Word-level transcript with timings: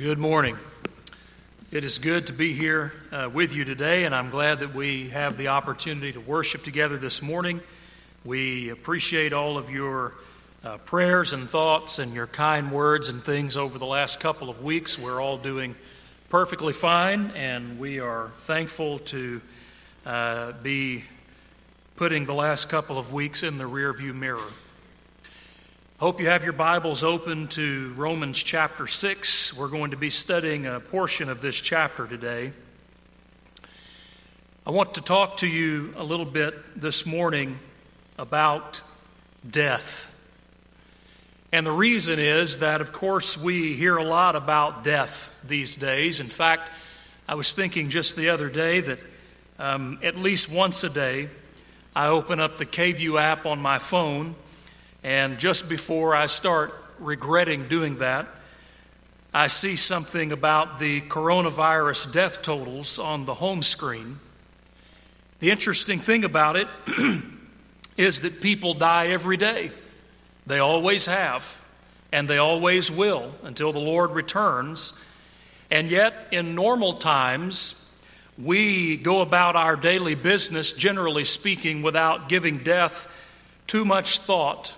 Good 0.00 0.16
morning. 0.16 0.56
It 1.70 1.84
is 1.84 1.98
good 1.98 2.28
to 2.28 2.32
be 2.32 2.54
here 2.54 2.94
uh, 3.12 3.28
with 3.30 3.54
you 3.54 3.66
today, 3.66 4.04
and 4.04 4.14
I'm 4.14 4.30
glad 4.30 4.60
that 4.60 4.74
we 4.74 5.10
have 5.10 5.36
the 5.36 5.48
opportunity 5.48 6.10
to 6.12 6.20
worship 6.20 6.62
together 6.62 6.96
this 6.96 7.20
morning. 7.20 7.60
We 8.24 8.70
appreciate 8.70 9.34
all 9.34 9.58
of 9.58 9.68
your 9.68 10.14
uh, 10.64 10.78
prayers 10.78 11.34
and 11.34 11.46
thoughts 11.46 11.98
and 11.98 12.14
your 12.14 12.26
kind 12.26 12.72
words 12.72 13.10
and 13.10 13.20
things 13.20 13.58
over 13.58 13.78
the 13.78 13.84
last 13.84 14.20
couple 14.20 14.48
of 14.48 14.62
weeks. 14.62 14.98
We're 14.98 15.20
all 15.20 15.36
doing 15.36 15.74
perfectly 16.30 16.72
fine, 16.72 17.30
and 17.36 17.78
we 17.78 18.00
are 18.00 18.28
thankful 18.38 19.00
to 19.00 19.42
uh, 20.06 20.52
be 20.62 21.04
putting 21.96 22.24
the 22.24 22.32
last 22.32 22.70
couple 22.70 22.96
of 22.96 23.12
weeks 23.12 23.42
in 23.42 23.58
the 23.58 23.64
rearview 23.64 24.14
mirror. 24.14 24.48
Hope 26.00 26.18
you 26.18 26.28
have 26.28 26.44
your 26.44 26.54
Bibles 26.54 27.04
open 27.04 27.46
to 27.48 27.92
Romans 27.94 28.42
chapter 28.42 28.86
6. 28.86 29.54
We're 29.54 29.68
going 29.68 29.90
to 29.90 29.98
be 29.98 30.08
studying 30.08 30.64
a 30.64 30.80
portion 30.80 31.28
of 31.28 31.42
this 31.42 31.60
chapter 31.60 32.06
today. 32.06 32.52
I 34.66 34.70
want 34.70 34.94
to 34.94 35.02
talk 35.02 35.36
to 35.36 35.46
you 35.46 35.92
a 35.98 36.02
little 36.02 36.24
bit 36.24 36.54
this 36.74 37.04
morning 37.04 37.58
about 38.18 38.80
death. 39.46 40.06
And 41.52 41.66
the 41.66 41.70
reason 41.70 42.18
is 42.18 42.60
that, 42.60 42.80
of 42.80 42.92
course, 42.92 43.36
we 43.36 43.74
hear 43.74 43.98
a 43.98 44.02
lot 44.02 44.36
about 44.36 44.82
death 44.82 45.38
these 45.46 45.76
days. 45.76 46.18
In 46.18 46.28
fact, 46.28 46.70
I 47.28 47.34
was 47.34 47.52
thinking 47.52 47.90
just 47.90 48.16
the 48.16 48.30
other 48.30 48.48
day 48.48 48.80
that 48.80 49.00
um, 49.58 49.98
at 50.02 50.16
least 50.16 50.50
once 50.50 50.82
a 50.82 50.88
day, 50.88 51.28
I 51.94 52.06
open 52.06 52.40
up 52.40 52.56
the 52.56 52.64
KVUE 52.64 53.20
app 53.20 53.44
on 53.44 53.58
my 53.58 53.78
phone 53.78 54.34
and 55.02 55.38
just 55.38 55.68
before 55.68 56.14
I 56.14 56.26
start 56.26 56.74
regretting 56.98 57.68
doing 57.68 57.98
that, 57.98 58.26
I 59.32 59.46
see 59.46 59.76
something 59.76 60.32
about 60.32 60.78
the 60.78 61.00
coronavirus 61.02 62.12
death 62.12 62.42
totals 62.42 62.98
on 62.98 63.24
the 63.26 63.34
home 63.34 63.62
screen. 63.62 64.18
The 65.38 65.50
interesting 65.50 66.00
thing 66.00 66.24
about 66.24 66.56
it 66.56 66.68
is 67.96 68.20
that 68.20 68.42
people 68.42 68.74
die 68.74 69.08
every 69.08 69.36
day. 69.36 69.70
They 70.46 70.58
always 70.58 71.06
have, 71.06 71.64
and 72.12 72.28
they 72.28 72.38
always 72.38 72.90
will 72.90 73.32
until 73.44 73.72
the 73.72 73.78
Lord 73.78 74.10
returns. 74.10 75.02
And 75.70 75.90
yet, 75.90 76.26
in 76.32 76.54
normal 76.54 76.94
times, 76.94 77.76
we 78.36 78.96
go 78.96 79.20
about 79.20 79.54
our 79.54 79.76
daily 79.76 80.14
business, 80.14 80.72
generally 80.72 81.24
speaking, 81.24 81.82
without 81.82 82.28
giving 82.28 82.58
death 82.58 83.16
too 83.66 83.84
much 83.84 84.18
thought. 84.18 84.74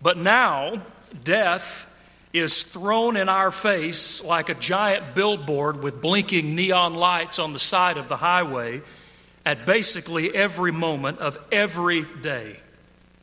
But 0.00 0.16
now, 0.16 0.82
death 1.24 1.94
is 2.32 2.62
thrown 2.62 3.16
in 3.16 3.28
our 3.28 3.50
face 3.50 4.22
like 4.22 4.48
a 4.48 4.54
giant 4.54 5.14
billboard 5.14 5.82
with 5.82 6.02
blinking 6.02 6.54
neon 6.54 6.94
lights 6.94 7.38
on 7.38 7.52
the 7.52 7.58
side 7.58 7.96
of 7.96 8.08
the 8.08 8.16
highway 8.16 8.82
at 9.46 9.64
basically 9.64 10.34
every 10.34 10.70
moment 10.70 11.18
of 11.18 11.38
every 11.50 12.04
day. 12.22 12.56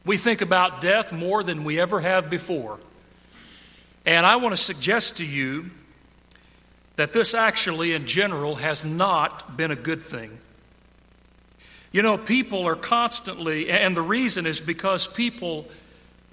We 0.05 0.17
think 0.17 0.41
about 0.41 0.81
death 0.81 1.13
more 1.13 1.43
than 1.43 1.63
we 1.63 1.79
ever 1.79 1.99
have 2.01 2.29
before. 2.29 2.79
And 4.05 4.25
I 4.25 4.35
want 4.35 4.53
to 4.53 4.61
suggest 4.61 5.17
to 5.17 5.25
you 5.25 5.69
that 6.95 7.13
this 7.13 7.33
actually, 7.33 7.93
in 7.93 8.05
general, 8.05 8.55
has 8.55 8.85
not 8.85 9.57
been 9.57 9.71
a 9.71 9.75
good 9.75 10.01
thing. 10.01 10.37
You 11.91 12.01
know, 12.01 12.17
people 12.17 12.67
are 12.67 12.75
constantly, 12.75 13.69
and 13.69 13.95
the 13.95 14.01
reason 14.01 14.45
is 14.45 14.59
because 14.59 15.07
people 15.07 15.67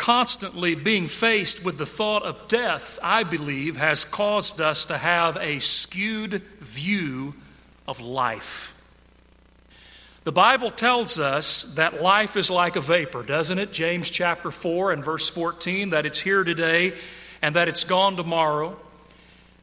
constantly 0.02 0.74
being 0.74 1.06
faced 1.06 1.64
with 1.64 1.78
the 1.78 1.86
thought 1.86 2.24
of 2.24 2.48
death, 2.48 2.98
I 3.04 3.22
believe, 3.22 3.76
has 3.76 4.04
caused 4.04 4.60
us 4.60 4.84
to 4.86 4.98
have 4.98 5.36
a 5.36 5.60
skewed 5.60 6.42
view 6.58 7.34
of 7.86 8.00
life. 8.00 8.84
The 10.24 10.32
Bible 10.32 10.72
tells 10.72 11.20
us 11.20 11.74
that 11.74 12.02
life 12.02 12.36
is 12.36 12.50
like 12.50 12.74
a 12.74 12.80
vapor, 12.80 13.22
doesn't 13.22 13.60
it? 13.60 13.72
James 13.72 14.10
chapter 14.10 14.50
4 14.50 14.90
and 14.90 15.04
verse 15.04 15.28
14, 15.28 15.90
that 15.90 16.04
it's 16.04 16.18
here 16.18 16.42
today 16.42 16.94
and 17.40 17.54
that 17.54 17.68
it's 17.68 17.84
gone 17.84 18.16
tomorrow. 18.16 18.76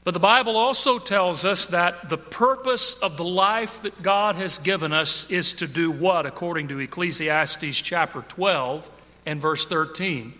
But 0.05 0.13
the 0.13 0.21
Bible 0.21 0.55
also 0.55 0.99
tells 0.99 1.43
us 1.43 1.67
that 1.67 2.07
the 2.07 2.17
purpose 2.17 2.97
of 3.03 3.17
the 3.17 3.25
life 3.25 3.81
that 3.81 4.01
God 4.01 4.35
has 4.35 4.57
given 4.57 4.93
us 4.93 5.29
is 5.31 5.51
to 5.51 5.67
do 5.67 5.91
what, 5.91 6.25
according 6.25 6.69
to 6.69 6.79
Ecclesiastes 6.79 7.81
chapter 7.81 8.21
12? 8.21 8.89
And 9.29 9.39
verse 9.39 9.67
13. 9.67 10.33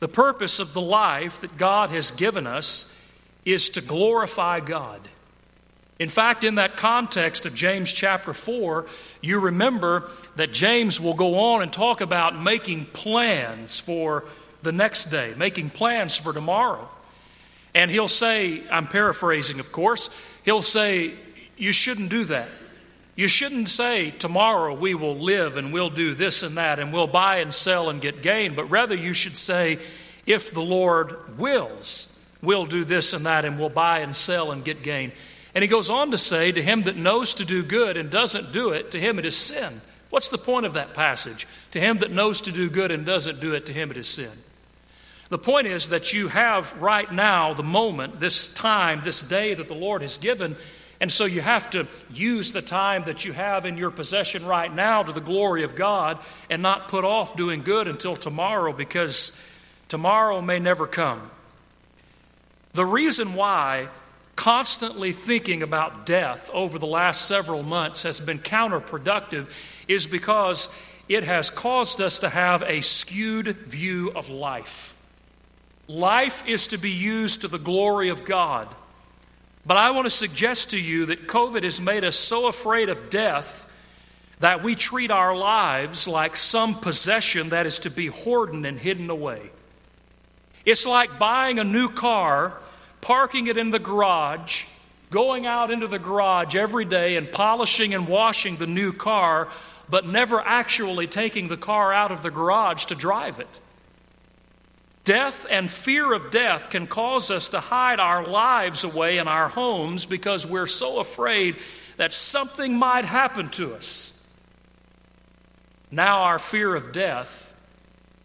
The 0.00 0.08
purpose 0.08 0.58
of 0.58 0.74
the 0.74 0.82
life 0.82 1.40
that 1.40 1.56
God 1.56 1.88
has 1.88 2.10
given 2.10 2.46
us 2.46 2.92
is 3.46 3.70
to 3.70 3.80
glorify 3.80 4.60
God. 4.60 5.00
In 5.98 6.10
fact, 6.10 6.44
in 6.44 6.56
that 6.56 6.76
context 6.76 7.46
of 7.46 7.54
James 7.54 7.90
chapter 7.90 8.34
4, 8.34 8.84
you 9.22 9.40
remember 9.40 10.10
that 10.36 10.52
James 10.52 11.00
will 11.00 11.14
go 11.14 11.38
on 11.38 11.62
and 11.62 11.72
talk 11.72 12.02
about 12.02 12.38
making 12.38 12.84
plans 12.84 13.80
for 13.80 14.24
the 14.62 14.72
next 14.72 15.06
day, 15.06 15.32
making 15.38 15.70
plans 15.70 16.18
for 16.18 16.34
tomorrow. 16.34 16.86
And 17.74 17.90
he'll 17.90 18.08
say, 18.08 18.62
I'm 18.70 18.88
paraphrasing, 18.88 19.58
of 19.58 19.72
course, 19.72 20.10
he'll 20.44 20.60
say, 20.60 21.12
You 21.56 21.72
shouldn't 21.72 22.10
do 22.10 22.24
that. 22.24 22.48
You 23.16 23.28
shouldn't 23.28 23.68
say, 23.70 24.10
Tomorrow 24.10 24.74
we 24.74 24.94
will 24.94 25.16
live 25.16 25.56
and 25.56 25.72
we'll 25.72 25.90
do 25.90 26.14
this 26.14 26.42
and 26.42 26.56
that 26.58 26.78
and 26.78 26.92
we'll 26.92 27.06
buy 27.06 27.38
and 27.38 27.52
sell 27.52 27.88
and 27.88 28.00
get 28.00 28.22
gain, 28.22 28.54
but 28.54 28.70
rather 28.70 28.94
you 28.94 29.14
should 29.14 29.38
say, 29.38 29.78
If 30.26 30.52
the 30.52 30.60
Lord 30.60 31.38
wills, 31.38 32.12
we'll 32.42 32.66
do 32.66 32.84
this 32.84 33.14
and 33.14 33.24
that 33.24 33.46
and 33.46 33.58
we'll 33.58 33.70
buy 33.70 34.00
and 34.00 34.14
sell 34.14 34.52
and 34.52 34.64
get 34.64 34.82
gain. 34.82 35.12
And 35.54 35.62
he 35.62 35.68
goes 35.68 35.88
on 35.88 36.10
to 36.10 36.18
say, 36.18 36.52
To 36.52 36.62
him 36.62 36.82
that 36.82 36.96
knows 36.96 37.32
to 37.34 37.46
do 37.46 37.62
good 37.62 37.96
and 37.96 38.10
doesn't 38.10 38.52
do 38.52 38.70
it, 38.70 38.90
to 38.90 39.00
him 39.00 39.18
it 39.18 39.24
is 39.24 39.36
sin. 39.36 39.80
What's 40.10 40.28
the 40.28 40.38
point 40.38 40.66
of 40.66 40.74
that 40.74 40.92
passage? 40.92 41.48
To 41.70 41.80
him 41.80 41.98
that 41.98 42.12
knows 42.12 42.42
to 42.42 42.52
do 42.52 42.68
good 42.68 42.90
and 42.90 43.06
doesn't 43.06 43.40
do 43.40 43.54
it, 43.54 43.66
to 43.66 43.72
him 43.72 43.90
it 43.90 43.96
is 43.96 44.08
sin. 44.08 44.30
The 45.30 45.38
point 45.38 45.66
is 45.66 45.88
that 45.88 46.12
you 46.12 46.28
have 46.28 46.80
right 46.80 47.10
now 47.10 47.54
the 47.54 47.62
moment, 47.62 48.20
this 48.20 48.52
time, 48.52 49.00
this 49.02 49.20
day 49.20 49.54
that 49.54 49.66
the 49.66 49.74
Lord 49.74 50.02
has 50.02 50.18
given, 50.18 50.56
and 51.00 51.12
so 51.12 51.24
you 51.24 51.42
have 51.42 51.70
to 51.70 51.86
use 52.10 52.52
the 52.52 52.62
time 52.62 53.04
that 53.04 53.24
you 53.24 53.32
have 53.32 53.66
in 53.66 53.76
your 53.76 53.90
possession 53.90 54.46
right 54.46 54.72
now 54.72 55.02
to 55.02 55.12
the 55.12 55.20
glory 55.20 55.62
of 55.62 55.76
God 55.76 56.18
and 56.48 56.62
not 56.62 56.88
put 56.88 57.04
off 57.04 57.36
doing 57.36 57.62
good 57.62 57.86
until 57.86 58.16
tomorrow 58.16 58.72
because 58.72 59.38
tomorrow 59.88 60.40
may 60.40 60.58
never 60.58 60.86
come. 60.86 61.30
The 62.72 62.86
reason 62.86 63.34
why 63.34 63.88
constantly 64.36 65.12
thinking 65.12 65.62
about 65.62 66.06
death 66.06 66.50
over 66.52 66.78
the 66.78 66.86
last 66.86 67.26
several 67.26 67.62
months 67.62 68.02
has 68.02 68.20
been 68.20 68.38
counterproductive 68.38 69.48
is 69.88 70.06
because 70.06 70.78
it 71.08 71.24
has 71.24 71.50
caused 71.50 72.00
us 72.00 72.18
to 72.20 72.28
have 72.28 72.62
a 72.62 72.80
skewed 72.80 73.48
view 73.48 74.12
of 74.14 74.28
life. 74.28 74.94
Life 75.88 76.46
is 76.48 76.66
to 76.68 76.78
be 76.78 76.90
used 76.90 77.42
to 77.42 77.48
the 77.48 77.58
glory 77.58 78.08
of 78.08 78.24
God. 78.24 78.68
But 79.66 79.76
I 79.76 79.90
want 79.90 80.06
to 80.06 80.10
suggest 80.10 80.70
to 80.70 80.80
you 80.80 81.06
that 81.06 81.26
COVID 81.26 81.64
has 81.64 81.80
made 81.80 82.04
us 82.04 82.16
so 82.16 82.46
afraid 82.46 82.88
of 82.88 83.10
death 83.10 83.64
that 84.38 84.62
we 84.62 84.74
treat 84.74 85.10
our 85.10 85.34
lives 85.36 86.06
like 86.06 86.36
some 86.36 86.74
possession 86.74 87.48
that 87.48 87.66
is 87.66 87.80
to 87.80 87.90
be 87.90 88.06
hoarded 88.06 88.64
and 88.64 88.78
hidden 88.78 89.10
away. 89.10 89.50
It's 90.64 90.86
like 90.86 91.18
buying 91.18 91.58
a 91.58 91.64
new 91.64 91.88
car, 91.88 92.52
parking 93.00 93.46
it 93.48 93.56
in 93.56 93.70
the 93.70 93.78
garage, 93.78 94.64
going 95.10 95.46
out 95.46 95.70
into 95.70 95.86
the 95.86 95.98
garage 95.98 96.54
every 96.54 96.84
day 96.84 97.16
and 97.16 97.30
polishing 97.30 97.94
and 97.94 98.06
washing 98.06 98.56
the 98.56 98.66
new 98.66 98.92
car, 98.92 99.48
but 99.88 100.06
never 100.06 100.40
actually 100.40 101.06
taking 101.06 101.48
the 101.48 101.56
car 101.56 101.92
out 101.92 102.12
of 102.12 102.22
the 102.22 102.30
garage 102.30 102.84
to 102.86 102.94
drive 102.94 103.40
it. 103.40 103.48
Death 105.06 105.46
and 105.48 105.70
fear 105.70 106.12
of 106.12 106.32
death 106.32 106.68
can 106.68 106.88
cause 106.88 107.30
us 107.30 107.50
to 107.50 107.60
hide 107.60 108.00
our 108.00 108.26
lives 108.26 108.82
away 108.82 109.18
in 109.18 109.28
our 109.28 109.48
homes 109.48 110.04
because 110.04 110.44
we're 110.44 110.66
so 110.66 110.98
afraid 110.98 111.54
that 111.96 112.12
something 112.12 112.76
might 112.76 113.04
happen 113.04 113.48
to 113.50 113.72
us. 113.74 114.12
Now, 115.92 116.22
our 116.22 116.40
fear 116.40 116.74
of 116.74 116.92
death 116.92 117.54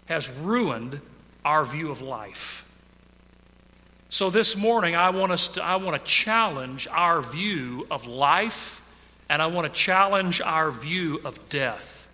has 0.07 0.31
ruined 0.31 0.99
our 1.45 1.63
view 1.65 1.91
of 1.91 2.01
life. 2.01 2.67
So, 4.09 4.31
this 4.31 4.57
morning, 4.57 4.95
I 4.95 5.11
want, 5.11 5.31
us 5.31 5.49
to, 5.49 5.63
I 5.63 5.75
want 5.75 6.01
to 6.01 6.09
challenge 6.09 6.87
our 6.87 7.21
view 7.21 7.85
of 7.91 8.07
life 8.07 8.81
and 9.29 9.39
I 9.39 9.45
want 9.45 9.71
to 9.71 9.79
challenge 9.79 10.41
our 10.41 10.71
view 10.71 11.21
of 11.23 11.47
death. 11.47 12.09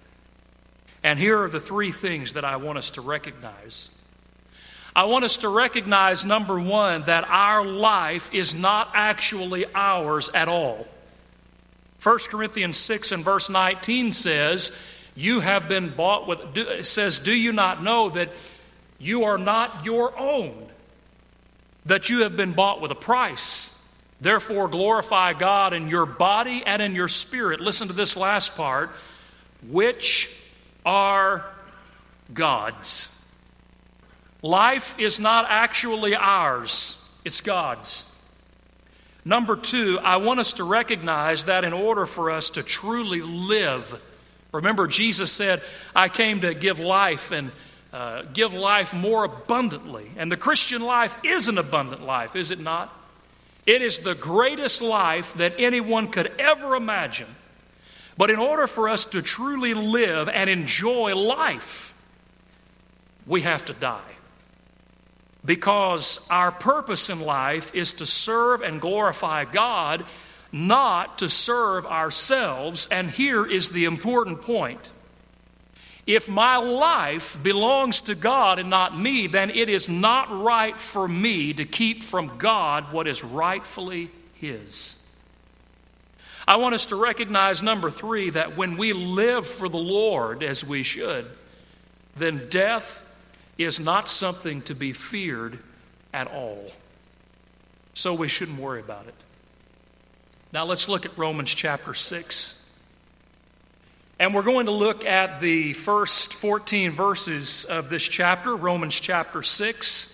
And 1.06 1.18
here 1.18 1.42
are 1.42 1.50
the 1.50 1.62
three 1.62 1.94
things 1.94 2.34
that 2.34 2.44
I 2.44 2.58
want 2.58 2.78
us 2.78 2.92
to 2.92 3.02
recognize. 3.02 3.97
I 4.98 5.04
want 5.04 5.26
us 5.26 5.38
to 5.38 5.50
recognize, 5.50 6.26
number 6.26 6.60
one, 6.60 7.04
that 7.04 7.24
our 7.30 7.64
life 7.64 8.34
is 8.34 8.60
not 8.60 8.90
actually 8.96 9.64
ours 9.76 10.30
at 10.30 10.48
all. 10.48 10.88
1 12.02 12.18
Corinthians 12.32 12.78
6 12.78 13.12
and 13.12 13.24
verse 13.24 13.48
19 13.48 14.12
says, 14.12 14.76
You 15.16 15.42
have 15.42 15.70
been 15.70 15.90
bought 15.90 16.28
with, 16.28 16.58
it 16.58 16.88
says, 16.88 17.20
Do 17.20 17.32
you 17.32 17.54
not 17.54 17.84
know 17.84 18.10
that 18.10 18.30
you 18.98 19.26
are 19.26 19.38
not 19.38 19.86
your 19.86 20.18
own, 20.18 20.68
that 21.86 22.10
you 22.10 22.24
have 22.24 22.36
been 22.36 22.54
bought 22.54 22.82
with 22.82 22.90
a 22.90 22.96
price. 22.96 23.74
Therefore, 24.20 24.68
glorify 24.68 25.34
God 25.34 25.74
in 25.74 25.90
your 25.90 26.08
body 26.08 26.64
and 26.66 26.82
in 26.82 26.96
your 26.96 27.08
spirit. 27.08 27.60
Listen 27.60 27.88
to 27.88 27.94
this 27.94 28.18
last 28.18 28.58
part, 28.58 28.90
which 29.70 30.42
are 30.84 31.46
God's. 32.34 33.14
Life 34.42 35.00
is 35.00 35.20
not 35.20 35.46
actually 35.50 36.16
ours, 36.16 37.20
it's 37.26 37.42
God's. 37.42 38.14
Number 39.26 39.58
two, 39.58 40.00
I 40.02 40.18
want 40.18 40.40
us 40.40 40.54
to 40.54 40.64
recognize 40.64 41.46
that 41.46 41.66
in 41.66 41.74
order 41.74 42.06
for 42.06 42.32
us 42.32 42.52
to 42.52 42.64
truly 42.64 43.22
live, 43.22 44.02
remember, 44.54 44.88
Jesus 44.88 45.34
said, 45.34 45.62
I 45.94 46.08
came 46.08 46.42
to 46.42 46.54
give 46.54 46.80
life 46.80 47.32
and 47.32 47.52
uh, 47.92 48.24
give 48.34 48.54
life 48.54 48.94
more 48.94 49.26
abundantly. 49.26 50.12
And 50.18 50.32
the 50.32 50.38
Christian 50.38 50.82
life 50.82 51.18
is 51.26 51.50
an 51.50 51.58
abundant 51.58 52.04
life, 52.04 52.38
is 52.38 52.52
it 52.52 52.60
not? 52.60 52.94
It 53.66 53.82
is 53.82 54.00
the 54.00 54.16
greatest 54.16 54.82
life 54.82 55.34
that 55.34 55.56
anyone 55.58 56.08
could 56.08 56.32
ever 56.40 56.76
imagine. 56.76 57.28
But 58.18 58.30
in 58.30 58.40
order 58.40 58.66
for 58.66 58.88
us 58.88 59.04
to 59.06 59.22
truly 59.22 59.74
live 59.74 60.30
and 60.30 60.50
enjoy 60.50 61.16
life, 61.16 61.94
we 63.26 63.42
have 63.42 63.66
to 63.66 63.74
die. 63.74 64.17
Because 65.48 66.28
our 66.30 66.52
purpose 66.52 67.10
in 67.10 67.22
life 67.22 67.74
is 67.74 67.94
to 67.94 68.06
serve 68.06 68.62
and 68.62 68.80
glorify 68.80 69.46
God, 69.46 70.06
not 70.52 71.18
to 71.20 71.30
serve 71.30 71.88
ourselves. 71.88 72.88
And 72.92 73.10
here 73.10 73.46
is 73.46 73.70
the 73.70 73.86
important 73.86 74.42
point 74.42 74.92
if 76.06 76.30
my 76.30 76.56
life 76.56 77.42
belongs 77.44 78.02
to 78.02 78.16
God 78.16 78.60
and 78.60 78.70
not 78.70 78.98
me, 78.98 79.28
then 79.28 79.50
it 79.50 79.68
is 79.68 79.90
not 79.90 80.42
right 80.42 80.76
for 80.76 81.06
me 81.06 81.54
to 81.54 81.66
keep 81.66 82.02
from 82.02 82.38
God 82.38 82.94
what 82.94 83.08
is 83.08 83.26
rightfully 83.26 84.10
His. 84.36 84.94
I 86.48 86.56
want 86.56 86.76
us 86.76 86.86
to 86.88 86.96
recognize, 86.96 87.62
number 87.62 87.90
three, 87.90 88.30
that 88.30 88.56
when 88.56 88.78
we 88.78 88.94
live 88.94 89.46
for 89.46 89.68
the 89.68 89.78
Lord 89.78 90.44
as 90.44 90.64
we 90.64 90.84
should, 90.84 91.26
then 92.16 92.48
death 92.50 93.04
is 93.58 93.80
not 93.80 94.08
something 94.08 94.62
to 94.64 94.76
be 94.76 94.94
feared 94.94 95.60
at 96.14 96.28
all. 96.28 96.72
So 97.94 98.14
we 98.14 98.28
shouldn't 98.28 98.60
worry 98.60 98.80
about 98.80 99.08
it. 99.08 99.16
Now 100.54 100.66
let's 100.66 100.88
look 100.88 101.06
at 101.06 101.18
Romans 101.18 101.54
chapter 101.54 101.94
6. 101.94 102.64
And 104.20 104.34
we're 104.34 104.44
going 104.44 104.66
to 104.66 104.72
look 104.72 105.06
at 105.06 105.40
the 105.40 105.74
first 105.74 106.34
14 106.34 106.92
verses 106.92 107.66
of 107.66 107.90
this 107.90 108.08
chapter, 108.08 108.56
Romans 108.56 109.00
chapter 109.00 109.44
6. 109.44 110.14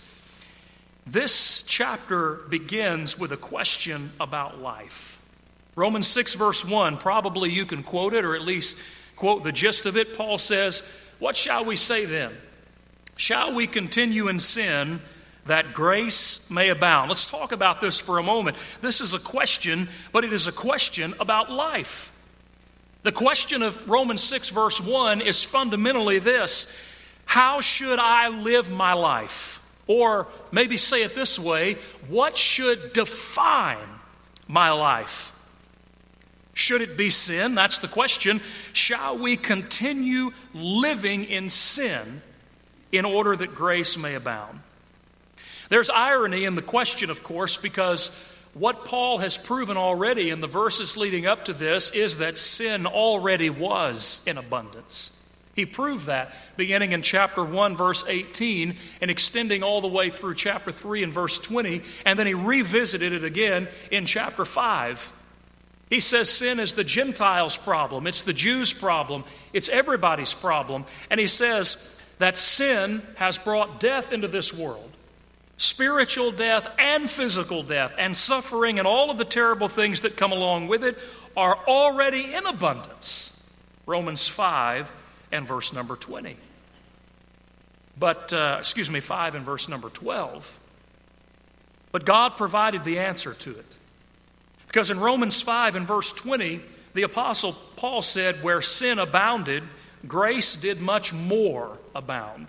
This 1.06 1.64
chapter 1.64 2.36
begins 2.50 3.18
with 3.20 3.32
a 3.32 3.38
question 3.38 4.12
about 4.20 4.60
life. 4.60 5.22
Romans 5.76 6.08
6, 6.08 6.36
verse 6.36 6.66
1, 6.66 6.98
probably 6.98 7.50
you 7.50 7.66
can 7.66 7.82
quote 7.84 8.14
it 8.14 8.26
or 8.26 8.36
at 8.36 8.42
least 8.42 8.80
quote 9.16 9.44
the 9.44 9.52
gist 9.52 9.86
of 9.86 9.98
it. 9.98 10.18
Paul 10.18 10.38
says, 10.38 10.82
What 11.20 11.36
shall 11.36 11.66
we 11.66 11.76
say 11.76 12.06
then? 12.06 12.32
Shall 13.16 13.54
we 13.54 13.68
continue 13.68 14.28
in 14.28 14.40
sin 14.40 15.02
that 15.46 15.74
grace 15.74 16.50
may 16.50 16.70
abound? 16.70 17.10
Let's 17.10 17.30
talk 17.30 17.52
about 17.52 17.82
this 17.82 18.00
for 18.00 18.18
a 18.18 18.24
moment. 18.24 18.58
This 18.82 19.02
is 19.02 19.14
a 19.14 19.20
question, 19.20 19.88
but 20.12 20.24
it 20.24 20.34
is 20.34 20.48
a 20.48 20.52
question 20.52 21.14
about 21.20 21.52
life. 21.52 22.10
The 23.04 23.12
question 23.12 23.62
of 23.62 23.88
Romans 23.88 24.24
6, 24.24 24.50
verse 24.50 24.80
1 24.80 25.22
is 25.22 25.44
fundamentally 25.44 26.20
this 26.20 26.76
How 27.26 27.62
should 27.62 28.00
I 28.00 28.30
live 28.30 28.72
my 28.72 28.94
life? 28.94 29.60
Or 29.86 30.28
maybe 30.52 30.78
say 30.78 31.04
it 31.04 31.14
this 31.14 31.38
way 31.38 31.78
What 32.08 32.38
should 32.38 32.94
define 32.94 33.78
my 34.48 34.72
life? 34.72 35.32
Should 36.56 36.82
it 36.82 36.96
be 36.96 37.10
sin? 37.10 37.56
That's 37.56 37.80
the 37.80 37.88
question. 37.88 38.40
Shall 38.74 39.18
we 39.18 39.38
continue 39.38 40.32
living 40.54 41.26
in 41.26 41.50
sin 41.50 42.22
in 42.94 43.04
order 43.04 43.36
that 43.36 43.54
grace 43.54 43.98
may 43.98 44.16
abound? 44.16 44.62
There's 45.68 45.90
irony 45.90 46.46
in 46.46 46.56
the 46.56 46.62
question, 46.62 47.10
of 47.10 47.24
course, 47.24 47.58
because 47.58 48.30
what 48.54 48.86
Paul 48.86 49.18
has 49.18 49.38
proven 49.38 49.76
already 49.78 50.30
in 50.30 50.40
the 50.40 50.48
verses 50.48 50.96
leading 50.96 51.26
up 51.26 51.46
to 51.46 51.54
this 51.54 51.92
is 51.92 52.20
that 52.20 52.38
sin 52.38 52.86
already 52.86 53.50
was 53.50 54.24
in 54.28 54.38
abundance. 54.38 55.20
He 55.56 55.66
proved 55.66 56.06
that 56.06 56.34
beginning 56.58 56.92
in 56.92 57.02
chapter 57.02 57.44
1, 57.44 57.76
verse 57.76 58.04
18, 58.08 58.76
and 59.02 59.12
extending 59.12 59.64
all 59.64 59.82
the 59.82 59.88
way 59.88 60.10
through 60.10 60.36
chapter 60.36 60.72
3 60.72 61.04
and 61.04 61.14
verse 61.14 61.40
20, 61.40 61.82
and 62.06 62.18
then 62.18 62.28
he 62.28 62.34
revisited 62.34 63.14
it 63.14 63.24
again 63.24 63.68
in 63.92 64.06
chapter 64.06 64.46
5. 64.46 65.22
He 65.90 66.00
says 66.00 66.30
sin 66.30 66.60
is 66.60 66.74
the 66.74 66.84
Gentiles' 66.84 67.58
problem, 67.58 68.08
it's 68.08 68.24
the 68.24 68.34
Jews' 68.34 68.74
problem, 68.74 69.24
it's 69.52 69.70
everybody's 69.70 70.34
problem. 70.34 70.86
And 71.12 71.20
he 71.20 71.28
says 71.28 71.93
that 72.20 72.38
sin 72.38 73.02
has 73.16 73.38
brought 73.38 73.80
death 73.80 74.12
into 74.12 74.28
this 74.28 74.54
world 74.54 74.90
spiritual 75.58 76.32
death 76.32 76.68
and 76.78 77.10
physical 77.10 77.64
death 77.64 77.96
and 77.98 78.18
suffering 78.18 78.80
and 78.80 78.88
all 78.88 79.10
of 79.10 79.18
the 79.18 79.26
terrible 79.26 79.68
things 79.68 80.02
that 80.02 80.18
come 80.18 80.32
along 80.32 80.68
with 80.68 80.84
it 80.84 80.98
are 81.38 81.58
already 81.68 82.34
in 82.34 82.46
abundance. 82.46 83.30
Romans 83.86 84.28
5 84.28 84.92
and 85.32 85.48
verse 85.48 85.74
number 85.74 85.96
20. 85.96 86.36
But, 87.98 88.34
uh, 88.34 88.58
excuse 88.60 88.90
me, 88.90 89.00
5 89.00 89.36
and 89.36 89.46
verse 89.46 89.70
number 89.70 89.90
12. 89.90 90.60
But 91.92 92.06
God 92.06 92.38
provided 92.38 92.84
the 92.84 93.00
answer 93.00 93.34
to 93.34 93.52
it. 93.52 93.66
Because 94.68 94.90
in 94.90 95.00
Romans 95.00 95.42
5 95.42 95.76
and 95.76 95.86
verse 95.86 96.12
20, 96.12 96.60
the 96.94 97.04
Apostle 97.04 97.54
Paul 97.76 98.02
said, 98.02 98.42
Where 98.44 98.62
sin 98.62 99.00
abounded, 99.00 99.64
grace 100.08 100.56
did 100.56 100.82
much 100.82 101.14
more 101.14 101.78
abound. 101.96 102.48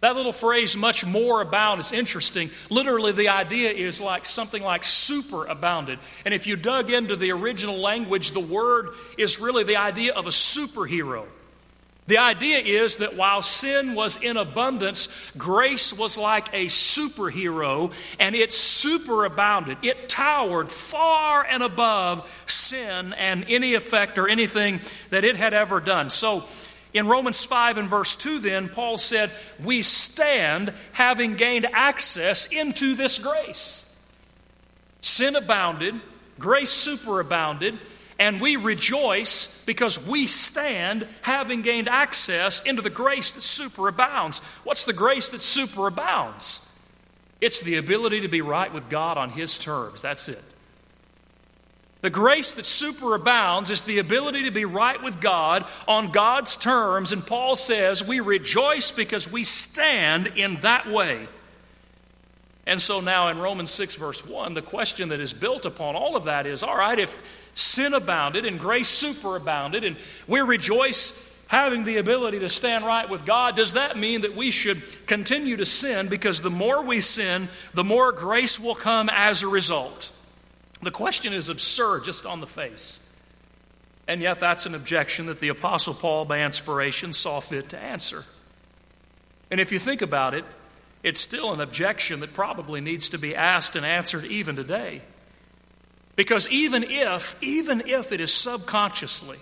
That 0.00 0.14
little 0.14 0.32
phrase, 0.32 0.76
much 0.76 1.04
more 1.04 1.40
abound, 1.40 1.80
is 1.80 1.90
interesting. 1.90 2.50
Literally, 2.70 3.10
the 3.10 3.30
idea 3.30 3.70
is 3.70 4.00
like 4.00 4.26
something 4.26 4.62
like 4.62 4.84
super 4.84 5.46
abounded. 5.46 5.98
And 6.24 6.32
if 6.32 6.46
you 6.46 6.54
dug 6.54 6.90
into 6.90 7.16
the 7.16 7.32
original 7.32 7.78
language, 7.78 8.30
the 8.30 8.40
word 8.40 8.90
is 9.16 9.40
really 9.40 9.64
the 9.64 9.76
idea 9.76 10.14
of 10.14 10.26
a 10.26 10.30
superhero. 10.30 11.26
The 12.06 12.18
idea 12.18 12.60
is 12.60 12.98
that 12.98 13.16
while 13.16 13.42
sin 13.42 13.94
was 13.94 14.22
in 14.22 14.38
abundance, 14.38 15.30
grace 15.36 15.92
was 15.92 16.16
like 16.16 16.48
a 16.54 16.64
superhero 16.66 17.92
and 18.18 18.34
it 18.34 18.48
superabounded. 18.48 19.84
It 19.84 20.08
towered 20.08 20.70
far 20.70 21.44
and 21.44 21.62
above 21.62 22.44
sin 22.46 23.12
and 23.12 23.44
any 23.48 23.74
effect 23.74 24.16
or 24.16 24.26
anything 24.26 24.80
that 25.10 25.24
it 25.24 25.36
had 25.36 25.52
ever 25.52 25.80
done. 25.80 26.08
So, 26.08 26.44
in 26.98 27.06
Romans 27.06 27.44
5 27.44 27.78
and 27.78 27.88
verse 27.88 28.16
2, 28.16 28.40
then, 28.40 28.68
Paul 28.68 28.98
said, 28.98 29.30
We 29.62 29.82
stand 29.82 30.74
having 30.92 31.34
gained 31.36 31.66
access 31.72 32.46
into 32.46 32.94
this 32.94 33.18
grace. 33.20 33.84
Sin 35.00 35.36
abounded, 35.36 35.94
grace 36.38 36.72
superabounded, 36.72 37.78
and 38.18 38.40
we 38.40 38.56
rejoice 38.56 39.64
because 39.64 40.08
we 40.08 40.26
stand 40.26 41.06
having 41.22 41.62
gained 41.62 41.88
access 41.88 42.66
into 42.66 42.82
the 42.82 42.90
grace 42.90 43.30
that 43.32 43.42
superabounds. 43.42 44.42
What's 44.64 44.84
the 44.84 44.92
grace 44.92 45.28
that 45.28 45.40
superabounds? 45.40 46.68
It's 47.40 47.60
the 47.60 47.76
ability 47.76 48.22
to 48.22 48.28
be 48.28 48.40
right 48.40 48.74
with 48.74 48.88
God 48.88 49.16
on 49.16 49.30
His 49.30 49.56
terms. 49.56 50.02
That's 50.02 50.28
it. 50.28 50.42
The 52.00 52.10
grace 52.10 52.52
that 52.52 52.64
superabounds 52.64 53.70
is 53.70 53.82
the 53.82 53.98
ability 53.98 54.44
to 54.44 54.52
be 54.52 54.64
right 54.64 55.02
with 55.02 55.20
God 55.20 55.64
on 55.88 56.12
God's 56.12 56.56
terms. 56.56 57.10
And 57.12 57.26
Paul 57.26 57.56
says 57.56 58.06
we 58.06 58.20
rejoice 58.20 58.92
because 58.92 59.30
we 59.30 59.42
stand 59.42 60.28
in 60.36 60.56
that 60.56 60.88
way. 60.88 61.26
And 62.68 62.80
so 62.80 63.00
now 63.00 63.28
in 63.28 63.38
Romans 63.38 63.70
6, 63.72 63.96
verse 63.96 64.24
1, 64.24 64.54
the 64.54 64.62
question 64.62 65.08
that 65.08 65.20
is 65.20 65.32
built 65.32 65.64
upon 65.64 65.96
all 65.96 66.14
of 66.14 66.24
that 66.24 66.46
is 66.46 66.62
all 66.62 66.76
right, 66.76 66.98
if 66.98 67.16
sin 67.54 67.94
abounded 67.94 68.44
and 68.44 68.60
grace 68.60 68.90
superabounded, 68.90 69.84
and 69.84 69.96
we 70.28 70.40
rejoice 70.40 71.24
having 71.48 71.84
the 71.84 71.96
ability 71.96 72.38
to 72.40 72.48
stand 72.48 72.84
right 72.84 73.08
with 73.08 73.24
God, 73.24 73.56
does 73.56 73.72
that 73.72 73.96
mean 73.96 74.20
that 74.20 74.36
we 74.36 74.50
should 74.50 74.82
continue 75.06 75.56
to 75.56 75.64
sin 75.64 76.08
because 76.08 76.42
the 76.42 76.50
more 76.50 76.82
we 76.82 77.00
sin, 77.00 77.48
the 77.72 77.82
more 77.82 78.12
grace 78.12 78.60
will 78.60 78.74
come 78.74 79.08
as 79.08 79.42
a 79.42 79.48
result? 79.48 80.12
The 80.82 80.90
question 80.90 81.32
is 81.32 81.48
absurd 81.48 82.04
just 82.04 82.24
on 82.24 82.40
the 82.40 82.46
face. 82.46 83.04
And 84.06 84.22
yet, 84.22 84.40
that's 84.40 84.64
an 84.64 84.74
objection 84.74 85.26
that 85.26 85.40
the 85.40 85.48
Apostle 85.48 85.92
Paul, 85.92 86.24
by 86.24 86.42
inspiration, 86.42 87.12
saw 87.12 87.40
fit 87.40 87.70
to 87.70 87.78
answer. 87.78 88.24
And 89.50 89.60
if 89.60 89.70
you 89.70 89.78
think 89.78 90.00
about 90.00 90.34
it, 90.34 90.44
it's 91.02 91.20
still 91.20 91.52
an 91.52 91.60
objection 91.60 92.20
that 92.20 92.32
probably 92.32 92.80
needs 92.80 93.10
to 93.10 93.18
be 93.18 93.36
asked 93.36 93.76
and 93.76 93.84
answered 93.84 94.24
even 94.24 94.56
today. 94.56 95.02
Because 96.16 96.48
even 96.48 96.84
if, 96.84 97.40
even 97.42 97.82
if 97.86 98.10
it 98.10 98.20
is 98.20 98.32
subconsciously, 98.32 99.38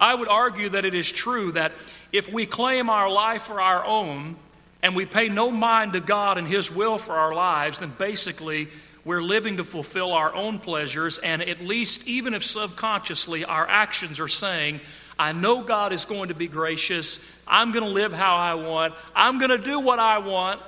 I 0.00 0.14
would 0.14 0.28
argue 0.28 0.70
that 0.70 0.84
it 0.84 0.94
is 0.94 1.12
true 1.12 1.52
that 1.52 1.72
if 2.10 2.32
we 2.32 2.46
claim 2.46 2.90
our 2.90 3.08
life 3.08 3.42
for 3.42 3.60
our 3.60 3.84
own 3.84 4.36
and 4.82 4.96
we 4.96 5.06
pay 5.06 5.28
no 5.28 5.50
mind 5.50 5.92
to 5.92 6.00
God 6.00 6.36
and 6.36 6.48
His 6.48 6.74
will 6.74 6.98
for 6.98 7.14
our 7.14 7.32
lives, 7.34 7.78
then 7.78 7.92
basically 7.96 8.68
we're 9.04 9.22
living 9.22 9.58
to 9.58 9.64
fulfill 9.64 10.12
our 10.12 10.34
own 10.34 10.58
pleasures, 10.58 11.18
and 11.18 11.42
at 11.42 11.60
least, 11.60 12.08
even 12.08 12.34
if 12.34 12.44
subconsciously, 12.44 13.44
our 13.44 13.68
actions 13.68 14.18
are 14.18 14.28
saying, 14.28 14.80
I 15.18 15.32
know 15.32 15.62
God 15.62 15.92
is 15.92 16.04
going 16.04 16.28
to 16.28 16.34
be 16.34 16.48
gracious. 16.48 17.42
I'm 17.46 17.72
going 17.72 17.84
to 17.84 17.90
live 17.90 18.12
how 18.12 18.36
I 18.36 18.54
want. 18.54 18.94
I'm 19.14 19.38
going 19.38 19.50
to 19.50 19.58
do 19.58 19.80
what 19.80 19.98
I 19.98 20.18
want. 20.18 20.60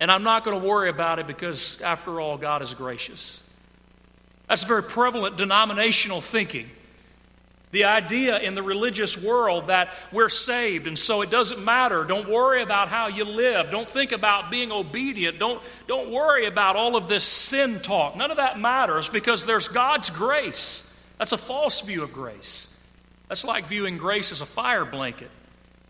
And 0.00 0.12
I'm 0.12 0.22
not 0.22 0.44
going 0.44 0.60
to 0.60 0.64
worry 0.64 0.90
about 0.90 1.18
it 1.18 1.26
because, 1.26 1.80
after 1.80 2.20
all, 2.20 2.38
God 2.38 2.62
is 2.62 2.72
gracious. 2.72 3.44
That's 4.46 4.62
very 4.62 4.82
prevalent 4.82 5.36
denominational 5.36 6.20
thinking. 6.20 6.70
The 7.70 7.84
idea 7.84 8.38
in 8.38 8.54
the 8.54 8.62
religious 8.62 9.22
world 9.22 9.66
that 9.66 9.92
we're 10.10 10.30
saved 10.30 10.86
and 10.86 10.98
so 10.98 11.20
it 11.22 11.30
doesn't 11.30 11.64
matter. 11.64 12.04
Don't 12.04 12.28
worry 12.28 12.62
about 12.62 12.88
how 12.88 13.08
you 13.08 13.24
live. 13.24 13.70
Don't 13.70 13.88
think 13.88 14.12
about 14.12 14.50
being 14.50 14.72
obedient. 14.72 15.38
Don't, 15.38 15.62
don't 15.86 16.10
worry 16.10 16.46
about 16.46 16.76
all 16.76 16.96
of 16.96 17.08
this 17.08 17.24
sin 17.24 17.80
talk. 17.80 18.16
None 18.16 18.30
of 18.30 18.38
that 18.38 18.58
matters 18.58 19.08
because 19.08 19.44
there's 19.44 19.68
God's 19.68 20.08
grace. 20.08 20.84
That's 21.18 21.32
a 21.32 21.38
false 21.38 21.80
view 21.82 22.02
of 22.02 22.12
grace. 22.12 22.74
That's 23.28 23.44
like 23.44 23.66
viewing 23.66 23.98
grace 23.98 24.32
as 24.32 24.40
a 24.40 24.46
fire 24.46 24.84
blanket. 24.86 25.30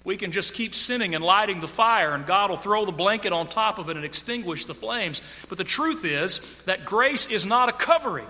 We 0.05 0.17
can 0.17 0.33
just 0.33 0.55
keep 0.55 0.75
sinning 0.75 1.15
and 1.15 1.23
lighting 1.23 1.61
the 1.61 1.69
fire, 1.69 2.15
and 2.15 2.25
God 2.25 2.51
will 2.51 2.57
throw 2.57 2.85
the 2.85 2.93
blanket 2.93 3.33
on 3.33 3.47
top 3.47 3.79
of 3.79 3.91
it 3.91 3.97
and 3.97 4.05
extinguish 4.05 4.65
the 4.65 4.75
flames. 4.75 5.21
But 5.49 5.59
the 5.59 5.65
truth 5.65 6.05
is 6.05 6.63
that 6.63 6.85
grace 6.85 7.31
is 7.31 7.45
not 7.45 7.69
a 7.69 7.73
covering, 7.73 8.27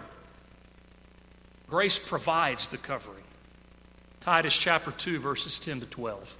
grace 1.69 1.99
provides 1.99 2.69
the 2.69 2.78
covering. 2.78 3.17
Titus 4.28 4.58
chapter 4.58 4.90
2, 4.90 5.20
verses 5.20 5.58
10 5.58 5.80
to 5.80 5.87
12. 5.87 6.37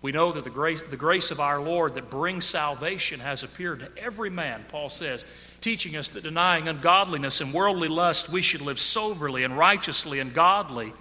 We 0.00 0.10
know 0.10 0.32
that 0.32 0.44
the 0.44 0.48
grace, 0.48 0.82
the 0.82 0.96
grace 0.96 1.30
of 1.30 1.38
our 1.38 1.60
Lord 1.60 1.96
that 1.96 2.08
brings 2.08 2.46
salvation 2.46 3.20
has 3.20 3.44
appeared 3.44 3.80
to 3.80 3.90
every 4.02 4.30
man, 4.30 4.64
Paul 4.70 4.88
says, 4.88 5.26
teaching 5.60 5.96
us 5.96 6.08
that 6.08 6.22
denying 6.22 6.68
ungodliness 6.68 7.42
and 7.42 7.52
worldly 7.52 7.88
lust, 7.88 8.32
we 8.32 8.40
should 8.40 8.62
live 8.62 8.80
soberly 8.80 9.44
and 9.44 9.58
righteously 9.58 10.18
and 10.18 10.32
godly 10.32 10.94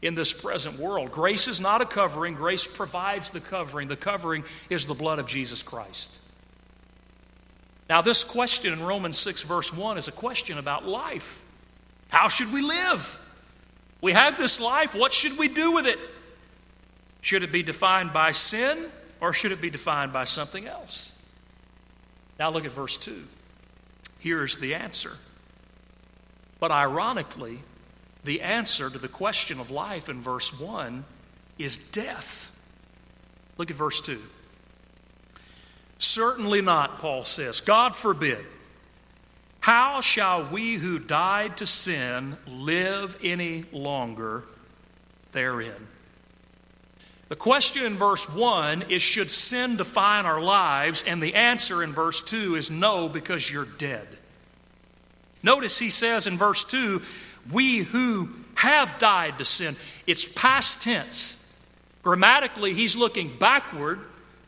in 0.00 0.14
this 0.14 0.32
present 0.32 0.78
world. 0.78 1.10
Grace 1.10 1.48
is 1.48 1.60
not 1.60 1.82
a 1.82 1.86
covering, 1.86 2.34
grace 2.34 2.64
provides 2.64 3.30
the 3.30 3.40
covering. 3.40 3.88
The 3.88 3.96
covering 3.96 4.44
is 4.70 4.86
the 4.86 4.94
blood 4.94 5.18
of 5.18 5.26
Jesus 5.26 5.60
Christ. 5.60 6.20
Now, 7.88 8.00
this 8.00 8.22
question 8.22 8.72
in 8.72 8.80
Romans 8.80 9.18
6, 9.18 9.42
verse 9.42 9.72
1 9.72 9.98
is 9.98 10.06
a 10.06 10.12
question 10.12 10.56
about 10.56 10.86
life. 10.86 11.44
How 12.10 12.28
should 12.28 12.52
we 12.52 12.62
live? 12.62 13.24
We 14.00 14.12
have 14.12 14.36
this 14.36 14.60
life, 14.60 14.94
what 14.94 15.12
should 15.12 15.38
we 15.38 15.48
do 15.48 15.72
with 15.72 15.86
it? 15.86 15.98
Should 17.20 17.42
it 17.42 17.50
be 17.50 17.62
defined 17.62 18.12
by 18.12 18.32
sin 18.32 18.86
or 19.20 19.32
should 19.32 19.52
it 19.52 19.60
be 19.60 19.70
defined 19.70 20.12
by 20.12 20.24
something 20.24 20.66
else? 20.66 21.12
Now, 22.38 22.50
look 22.50 22.64
at 22.64 22.72
verse 22.72 22.96
2. 22.98 23.22
Here's 24.20 24.58
the 24.58 24.74
answer. 24.74 25.12
But 26.60 26.70
ironically, 26.70 27.60
the 28.24 28.42
answer 28.42 28.90
to 28.90 28.98
the 28.98 29.08
question 29.08 29.60
of 29.60 29.70
life 29.70 30.08
in 30.08 30.20
verse 30.20 30.60
1 30.60 31.04
is 31.58 31.76
death. 31.76 32.52
Look 33.58 33.70
at 33.70 33.76
verse 33.76 34.00
2. 34.00 34.18
Certainly 35.98 36.62
not, 36.62 36.98
Paul 36.98 37.24
says. 37.24 37.60
God 37.60 37.96
forbid. 37.96 38.44
How 39.66 40.00
shall 40.00 40.46
we 40.52 40.74
who 40.74 41.00
died 41.00 41.56
to 41.56 41.66
sin 41.66 42.36
live 42.46 43.18
any 43.20 43.64
longer 43.72 44.44
therein? 45.32 45.88
The 47.28 47.34
question 47.34 47.84
in 47.84 47.94
verse 47.94 48.32
1 48.32 48.82
is 48.90 49.02
Should 49.02 49.32
sin 49.32 49.76
define 49.76 50.24
our 50.24 50.40
lives? 50.40 51.02
And 51.04 51.20
the 51.20 51.34
answer 51.34 51.82
in 51.82 51.90
verse 51.90 52.22
2 52.22 52.54
is 52.54 52.70
no, 52.70 53.08
because 53.08 53.50
you're 53.50 53.64
dead. 53.64 54.06
Notice 55.42 55.80
he 55.80 55.90
says 55.90 56.28
in 56.28 56.36
verse 56.36 56.62
2 56.62 57.02
we 57.50 57.78
who 57.78 58.28
have 58.54 59.00
died 59.00 59.38
to 59.38 59.44
sin. 59.44 59.74
It's 60.06 60.32
past 60.32 60.84
tense. 60.84 61.42
Grammatically, 62.04 62.72
he's 62.72 62.94
looking 62.94 63.36
backward, 63.36 63.98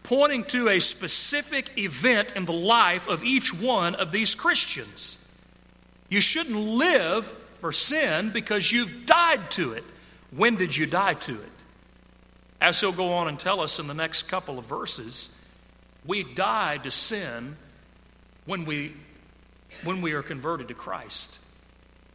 pointing 0.09 0.43
to 0.43 0.71
a 0.71 0.81
specific 0.81 1.77
event 1.77 2.33
in 2.35 2.47
the 2.47 2.53
life 2.53 3.07
of 3.09 3.23
each 3.23 3.53
one 3.53 3.95
of 3.95 4.11
these 4.11 4.35
Christians. 4.35 5.31
You 6.09 6.23
shouldn't 6.23 6.57
live 6.57 7.27
for 7.61 7.73
sin 7.73 8.31
because 8.31 8.73
you've 8.73 9.05
died 9.05 9.51
to 9.51 9.75
it. 9.75 9.85
When 10.35 10.57
did 10.57 10.75
you 10.75 10.87
die 10.87 11.13
to 11.13 11.35
it? 11.35 11.51
As 12.59 12.81
he'll 12.81 12.91
go 12.91 13.13
on 13.13 13.29
and 13.29 13.39
tell 13.39 13.61
us 13.61 13.79
in 13.79 13.87
the 13.87 13.93
next 13.93 14.31
couple 14.31 14.59
of 14.59 14.65
verses, 14.65 15.47
we 16.07 16.23
died 16.25 16.85
to 16.85 16.91
sin 16.91 17.57
when 18.47 18.65
we, 18.65 18.95
when 19.85 20.01
we 20.01 20.15
are 20.15 20.23
converted 20.23 20.69
to 20.69 20.75
Christ. 20.75 21.39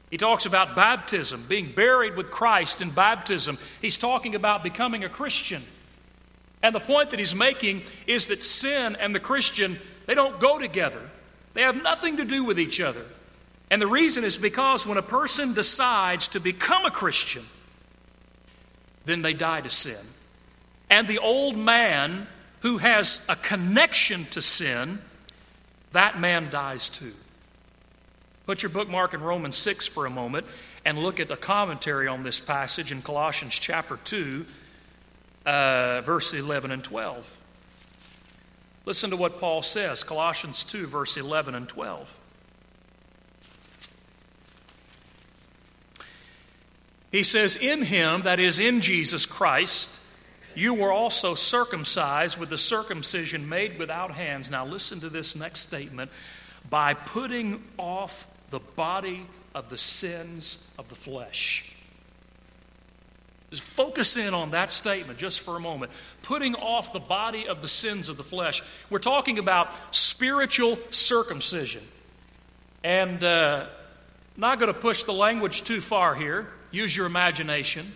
He 0.10 0.18
talks 0.18 0.48
about 0.48 0.76
baptism, 0.76 1.46
being 1.48 1.72
buried 1.72 2.18
with 2.18 2.32
Christ 2.32 2.82
in 2.82 2.90
baptism. 2.90 3.60
He's 3.84 3.98
talking 3.98 4.34
about 4.34 4.64
becoming 4.64 5.04
a 5.04 5.10
Christian. 5.10 5.62
And 6.64 6.74
the 6.74 6.80
point 6.80 7.12
that 7.12 7.20
he's 7.20 7.36
making 7.36 7.84
is 8.08 8.28
that 8.28 8.42
sin 8.42 8.96
and 9.00 9.14
the 9.14 9.20
Christian, 9.20 9.78
they 10.08 10.16
don't 10.16 10.40
go 10.40 10.58
together. 10.58 11.02
They 11.54 11.62
have 11.62 11.84
nothing 11.84 12.18
to 12.18 12.26
do 12.26 12.44
with 12.44 12.60
each 12.60 12.80
other. 12.80 13.06
And 13.70 13.82
the 13.82 13.88
reason 13.88 14.24
is 14.24 14.38
because 14.38 14.88
when 14.88 14.98
a 14.98 15.04
person 15.04 15.54
decides 15.54 16.30
to 16.30 16.40
become 16.40 16.86
a 16.86 16.92
Christian, 16.92 17.44
then 19.06 19.22
they 19.22 19.34
die 19.34 19.62
to 19.62 19.70
sin. 19.70 20.00
And 20.90 21.08
the 21.08 21.20
old 21.20 21.58
man 21.58 22.28
who 22.62 22.78
has 22.78 23.26
a 23.28 23.36
connection 23.36 24.26
to 24.26 24.42
sin, 24.42 25.00
that 25.92 26.20
man 26.20 26.50
dies 26.50 26.88
too. 26.88 27.14
Put 28.46 28.64
your 28.64 28.70
bookmark 28.70 29.14
in 29.14 29.22
Romans 29.22 29.56
6 29.58 29.88
for 29.88 30.06
a 30.06 30.10
moment 30.10 30.46
and 30.86 30.98
look 30.98 31.20
at 31.20 31.28
the 31.28 31.36
commentary 31.36 32.08
on 32.08 32.24
this 32.24 32.40
passage 32.40 32.92
in 32.92 33.02
Colossians 33.02 33.58
chapter 33.58 33.98
2, 34.04 34.46
uh, 35.46 36.02
verse 36.02 36.34
11 36.34 36.72
and 36.72 36.84
12. 36.84 37.38
Listen 38.86 39.10
to 39.12 39.18
what 39.18 39.40
Paul 39.40 39.62
says 39.62 40.04
Colossians 40.04 40.64
2, 40.64 40.88
verse 40.88 41.18
11 41.18 41.56
and 41.56 41.68
12. 41.70 42.20
He 47.12 47.24
says, 47.24 47.56
In 47.56 47.84
him, 47.84 48.24
that 48.24 48.40
is, 48.40 48.60
in 48.60 48.82
Jesus 48.82 49.26
Christ, 49.26 50.02
you 50.56 50.74
were 50.74 50.92
also 50.92 51.36
circumcised 51.36 52.38
with 52.38 52.50
the 52.50 52.58
circumcision 52.58 53.48
made 53.48 53.80
without 53.80 54.12
hands. 54.12 54.52
Now, 54.52 54.66
listen 54.66 55.00
to 55.02 55.10
this 55.10 55.36
next 55.36 55.62
statement 55.62 56.12
by 56.70 56.94
putting 56.94 57.64
off 57.78 58.28
the 58.50 58.60
body 58.60 59.26
of 59.56 59.70
the 59.70 59.78
sins 59.78 60.72
of 60.78 60.90
the 60.90 60.96
flesh. 60.96 61.73
Just 63.54 63.70
focus 63.70 64.18
in 64.18 64.34
on 64.34 64.50
that 64.50 64.72
statement 64.72 65.20
just 65.20 65.42
for 65.42 65.56
a 65.56 65.60
moment. 65.60 65.92
Putting 66.24 66.56
off 66.56 66.92
the 66.92 67.00
body 67.00 67.48
of 67.48 67.62
the 67.62 67.68
sins 67.68 68.10
of 68.10 68.18
the 68.18 68.24
flesh. 68.24 68.64
We're 68.90 68.98
talking 68.98 69.38
about 69.38 69.70
spiritual 69.96 70.80
circumcision. 70.90 71.84
And 72.84 73.24
uh, 73.24 73.68
not 74.38 74.58
going 74.58 74.74
to 74.74 74.80
push 74.80 75.04
the 75.04 75.14
language 75.14 75.66
too 75.66 75.82
far 75.82 76.16
here. 76.16 76.48
Use 76.72 76.98
your 76.98 77.06
imagination. 77.06 77.92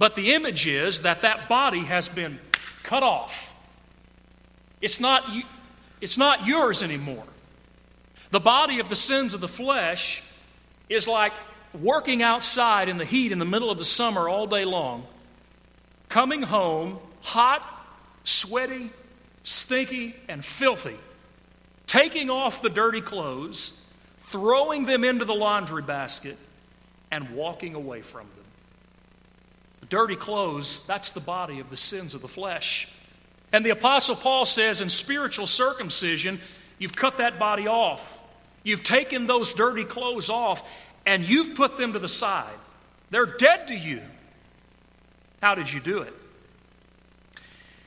But 0.00 0.16
the 0.16 0.32
image 0.32 0.66
is 0.66 1.02
that 1.02 1.20
that 1.20 1.48
body 1.48 1.84
has 1.84 2.08
been 2.08 2.40
cut 2.82 3.04
off. 3.04 3.54
It's 4.80 4.98
not, 4.98 5.24
it's 6.00 6.18
not 6.18 6.48
yours 6.48 6.82
anymore. 6.82 7.22
The 8.32 8.40
body 8.40 8.80
of 8.80 8.88
the 8.88 8.96
sins 8.96 9.34
of 9.34 9.40
the 9.40 9.46
flesh 9.46 10.28
is 10.88 11.06
like 11.06 11.32
working 11.80 12.22
outside 12.22 12.88
in 12.88 12.96
the 12.96 13.04
heat 13.04 13.32
in 13.32 13.38
the 13.38 13.44
middle 13.44 13.70
of 13.70 13.78
the 13.78 13.84
summer 13.84 14.28
all 14.28 14.46
day 14.46 14.64
long, 14.64 15.06
coming 16.08 16.42
home 16.42 16.98
hot, 17.22 17.62
sweaty, 18.24 18.90
stinky, 19.42 20.14
and 20.28 20.44
filthy, 20.44 20.96
taking 21.86 22.30
off 22.30 22.62
the 22.62 22.68
dirty 22.68 23.00
clothes, 23.00 23.78
throwing 24.18 24.84
them 24.84 25.04
into 25.04 25.24
the 25.24 25.34
laundry 25.34 25.82
basket, 25.82 26.36
and 27.10 27.30
walking 27.34 27.74
away 27.74 28.02
from 28.02 28.22
them. 28.22 28.44
The 29.80 29.86
dirty 29.86 30.16
clothes, 30.16 30.86
that's 30.86 31.10
the 31.10 31.20
body 31.20 31.60
of 31.60 31.70
the 31.70 31.76
sins 31.76 32.14
of 32.14 32.22
the 32.22 32.28
flesh. 32.28 32.92
And 33.52 33.64
the 33.64 33.70
Apostle 33.70 34.16
Paul 34.16 34.46
says 34.46 34.80
in 34.80 34.88
spiritual 34.88 35.46
circumcision, 35.46 36.40
you've 36.78 36.96
cut 36.96 37.18
that 37.18 37.38
body 37.38 37.68
off. 37.68 38.18
You've 38.64 38.84
taken 38.84 39.26
those 39.26 39.52
dirty 39.52 39.84
clothes 39.84 40.30
off 40.30 40.62
and 41.06 41.28
you've 41.28 41.54
put 41.54 41.76
them 41.76 41.92
to 41.92 41.98
the 41.98 42.08
side. 42.08 42.52
They're 43.10 43.26
dead 43.26 43.68
to 43.68 43.76
you. 43.76 44.00
How 45.40 45.54
did 45.54 45.72
you 45.72 45.80
do 45.80 46.02
it? 46.02 46.14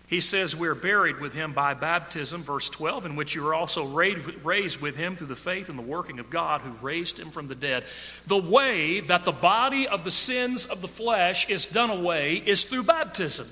He 0.07 0.21
says, 0.21 0.55
We're 0.55 0.75
buried 0.75 1.19
with 1.19 1.33
him 1.33 1.53
by 1.53 1.73
baptism, 1.73 2.43
verse 2.43 2.69
12, 2.69 3.07
in 3.07 3.15
which 3.15 3.33
you 3.33 3.47
are 3.47 3.55
also 3.55 3.85
raised 3.85 4.81
with 4.81 4.95
him 4.95 5.15
through 5.15 5.27
the 5.27 5.35
faith 5.35 5.69
and 5.69 5.79
the 5.79 5.83
working 5.83 6.19
of 6.19 6.29
God 6.29 6.61
who 6.61 6.71
raised 6.85 7.19
him 7.19 7.31
from 7.31 7.47
the 7.47 7.55
dead. 7.55 7.85
The 8.27 8.37
way 8.37 8.99
that 8.99 9.25
the 9.25 9.31
body 9.31 9.87
of 9.87 10.03
the 10.03 10.11
sins 10.11 10.65
of 10.65 10.81
the 10.81 10.87
flesh 10.87 11.49
is 11.49 11.65
done 11.65 11.89
away 11.89 12.35
is 12.35 12.65
through 12.65 12.83
baptism. 12.83 13.47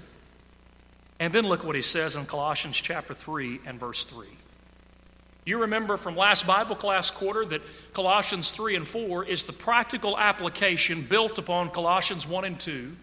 And 1.20 1.34
then 1.34 1.48
look 1.48 1.64
what 1.64 1.76
he 1.76 1.82
says 1.82 2.16
in 2.16 2.26
Colossians 2.26 2.80
chapter 2.80 3.14
3 3.14 3.62
and 3.66 3.80
verse 3.80 4.04
3. 4.04 4.28
You 5.46 5.62
remember 5.62 5.98
from 5.98 6.16
last 6.16 6.48
Bible 6.48 6.76
class 6.76 7.12
quarter 7.12 7.44
that 7.46 7.62
Colossians 7.94 8.52
3 8.52 8.78
and 8.78 8.88
4 8.88 9.26
is 9.26 9.44
the 9.44 9.54
practical 9.54 10.18
application 10.18 11.02
built 11.02 11.38
upon 11.38 11.70
Colossians 11.70 12.26
1 12.28 12.46
and 12.46 12.60
2. 12.60 12.96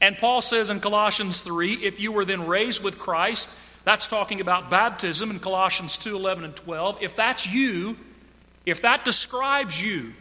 And 0.00 0.16
Paul 0.16 0.40
says 0.40 0.70
in 0.70 0.78
Colossians 0.78 1.42
3 1.42 1.72
if 1.74 1.98
you 1.98 2.12
were 2.12 2.24
then 2.24 2.46
raised 2.46 2.84
with 2.84 2.98
Christ, 2.98 3.58
that's 3.84 4.06
talking 4.06 4.40
about 4.40 4.70
baptism 4.70 5.30
in 5.30 5.40
Colossians 5.40 5.96
2 5.96 6.14
11 6.14 6.44
and 6.44 6.54
12. 6.54 7.02
If 7.02 7.16
that's 7.16 7.52
you, 7.52 7.96
if 8.64 8.82
that 8.82 9.04
describes 9.04 9.82
you, 9.82 10.12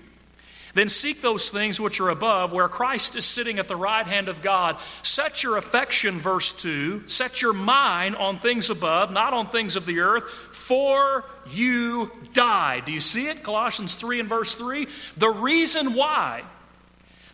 then 0.78 0.90
seek 0.90 1.22
those 1.22 1.50
things 1.50 1.80
which 1.80 2.00
are 2.00 2.10
above, 2.10 2.54
where 2.54 2.68
Christ 2.68 3.16
is 3.16 3.26
sitting 3.26 3.60
at 3.60 3.68
the 3.68 3.76
right 3.76 4.06
hand 4.06 4.28
of 4.28 4.42
God. 4.42 4.78
Set 5.02 5.44
your 5.44 5.58
affection, 5.58 6.20
verse 6.20 6.52
2, 6.62 7.08
set 7.08 7.42
your 7.42 7.54
mind 7.54 8.16
on 8.16 8.38
things 8.38 8.70
above, 8.70 9.12
not 9.12 9.34
on 9.34 9.48
things 9.48 9.76
of 9.76 9.86
the 9.86 10.00
earth, 10.00 10.26
for 10.52 11.26
you 11.50 12.12
died. 12.34 12.86
Do 12.86 12.92
you 12.92 13.02
see 13.02 13.28
it? 13.28 13.44
Colossians 13.44 13.96
3 13.96 14.20
and 14.20 14.30
verse 14.30 14.56
3. 14.56 14.88
The 15.18 15.30
reason 15.30 15.94
why. 15.94 16.44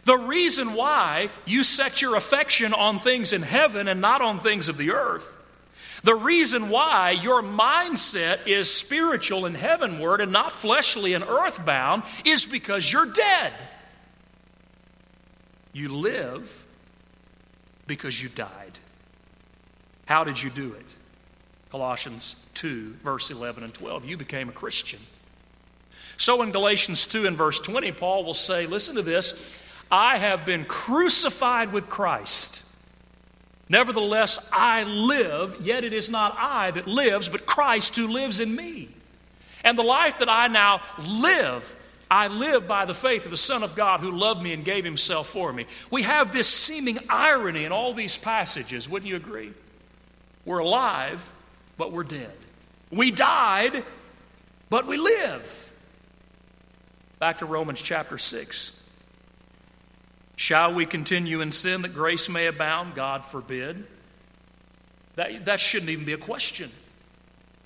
The 0.06 0.18
reason 0.18 0.74
why 0.74 1.30
you 1.46 1.64
set 1.64 2.02
your 2.02 2.16
affection 2.16 2.74
on 2.74 3.00
things 3.00 3.34
in 3.34 3.42
heaven 3.42 3.88
and 3.88 4.02
not 4.02 4.22
on 4.22 4.38
things 4.38 4.70
of 4.70 4.78
the 4.78 4.92
earth 4.92 5.43
the 6.04 6.16
reason 6.16 6.70
why 6.70 7.12
your 7.12 7.42
mindset 7.42 8.46
is 8.46 8.72
spiritual 8.72 9.46
and 9.46 9.56
heavenward 9.56 10.20
and 10.20 10.34
not 10.34 10.52
fleshly 10.52 11.14
and 11.14 11.24
earthbound 11.24 12.04
is 12.26 12.46
because 12.46 12.92
you're 12.92 13.06
dead. 13.06 13.54
You 15.72 15.96
live 15.96 16.66
because 17.88 18.22
you 18.22 18.28
died. 18.30 18.50
How 20.06 20.26
did 20.26 20.44
you 20.44 20.50
do 20.50 20.74
it? 20.74 20.86
Colossians 21.72 22.46
2, 22.56 22.96
verse 23.04 23.32
11 23.32 23.64
and 23.64 23.74
12. 23.74 24.06
You 24.06 24.18
became 24.18 24.50
a 24.50 24.52
Christian. 24.52 25.00
So 26.18 26.42
in 26.42 26.52
Galatians 26.52 27.06
2 27.06 27.26
and 27.26 27.38
verse 27.38 27.60
20, 27.60 27.94
Paul 27.94 28.26
will 28.26 28.34
say, 28.34 28.68
Listen 28.68 28.96
to 28.96 29.02
this 29.02 29.58
I 29.90 30.18
have 30.18 30.46
been 30.46 30.66
crucified 30.66 31.72
with 31.72 31.90
Christ. 31.90 32.63
Nevertheless, 33.74 34.52
I 34.54 34.84
live, 34.84 35.58
yet 35.60 35.84
it 35.84 35.94
is 35.94 36.08
not 36.08 36.36
I 36.38 36.70
that 36.70 36.86
lives, 36.86 37.28
but 37.28 37.48
Christ 37.48 37.96
who 37.96 38.08
lives 38.08 38.40
in 38.40 38.56
me. 38.56 38.88
And 39.64 39.76
the 39.76 39.82
life 39.82 40.20
that 40.20 40.30
I 40.30 40.48
now 40.48 40.84
live, 41.00 41.76
I 42.12 42.28
live 42.28 42.68
by 42.68 42.86
the 42.86 42.94
faith 42.94 43.26
of 43.26 43.32
the 43.32 43.36
Son 43.36 43.64
of 43.64 43.74
God 43.74 44.00
who 44.00 44.12
loved 44.12 44.44
me 44.44 44.54
and 44.54 44.64
gave 44.64 44.86
himself 44.86 45.28
for 45.28 45.52
me. 45.52 45.66
We 45.90 46.04
have 46.04 46.32
this 46.32 46.48
seeming 46.48 47.00
irony 47.10 47.66
in 47.66 47.72
all 47.72 47.96
these 47.96 48.16
passages, 48.16 48.88
wouldn't 48.88 49.10
you 49.10 49.16
agree? 49.16 49.52
We're 50.46 50.60
alive, 50.60 51.28
but 51.76 51.92
we're 51.92 52.04
dead. 52.04 52.30
We 52.92 53.10
died, 53.10 53.84
but 54.70 54.86
we 54.86 54.98
live. 54.98 55.74
Back 57.18 57.40
to 57.40 57.48
Romans 57.48 57.82
chapter 57.82 58.20
6. 58.20 58.83
Shall 60.36 60.74
we 60.74 60.86
continue 60.86 61.42
in 61.42 61.52
sin 61.52 61.84
that 61.84 61.94
grace 61.94 62.30
may 62.30 62.48
abound? 62.48 62.96
God 62.96 63.26
forbid. 63.26 63.86
That, 65.16 65.46
that 65.46 65.60
shouldn't 65.60 65.92
even 65.92 66.06
be 66.06 66.14
a 66.14 66.18
question. 66.18 66.72